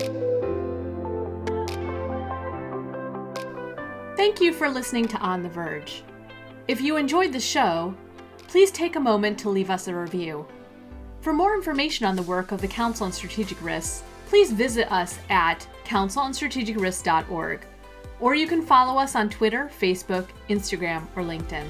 Thank 4.17 4.41
you 4.41 4.53
for 4.53 4.69
listening 4.69 5.09
to 5.09 5.19
On 5.19 5.43
the 5.43 5.49
Verge. 5.49 6.05
If 6.69 6.81
you 6.81 6.97
enjoyed 6.97 7.33
the 7.33 7.39
show, 7.39 7.95
please 8.49 8.73
take 8.73 8.97
a 8.97 9.01
moment 9.01 9.39
to 9.39 9.51
leave 9.51 9.71
us 9.71 9.87
a 9.87 9.95
review. 9.95 10.45
For 11.21 11.33
more 11.33 11.55
information 11.55 12.07
on 12.07 12.17
the 12.17 12.23
work 12.23 12.51
of 12.51 12.61
the 12.61 12.67
Council 12.67 13.07
on 13.07 13.13
Strategic 13.13 13.63
Risks, 13.63 14.03
please 14.27 14.51
visit 14.51 14.91
us 14.91 15.21
at 15.31 15.65
councilonstrategicrisks.org, 15.85 17.61
or 18.19 18.35
you 18.35 18.49
can 18.49 18.63
follow 18.63 18.99
us 18.99 19.15
on 19.15 19.31
Twitter, 19.31 19.71
Facebook, 19.81 20.27
Instagram, 20.49 21.07
or 21.15 21.23
LinkedIn. 21.23 21.67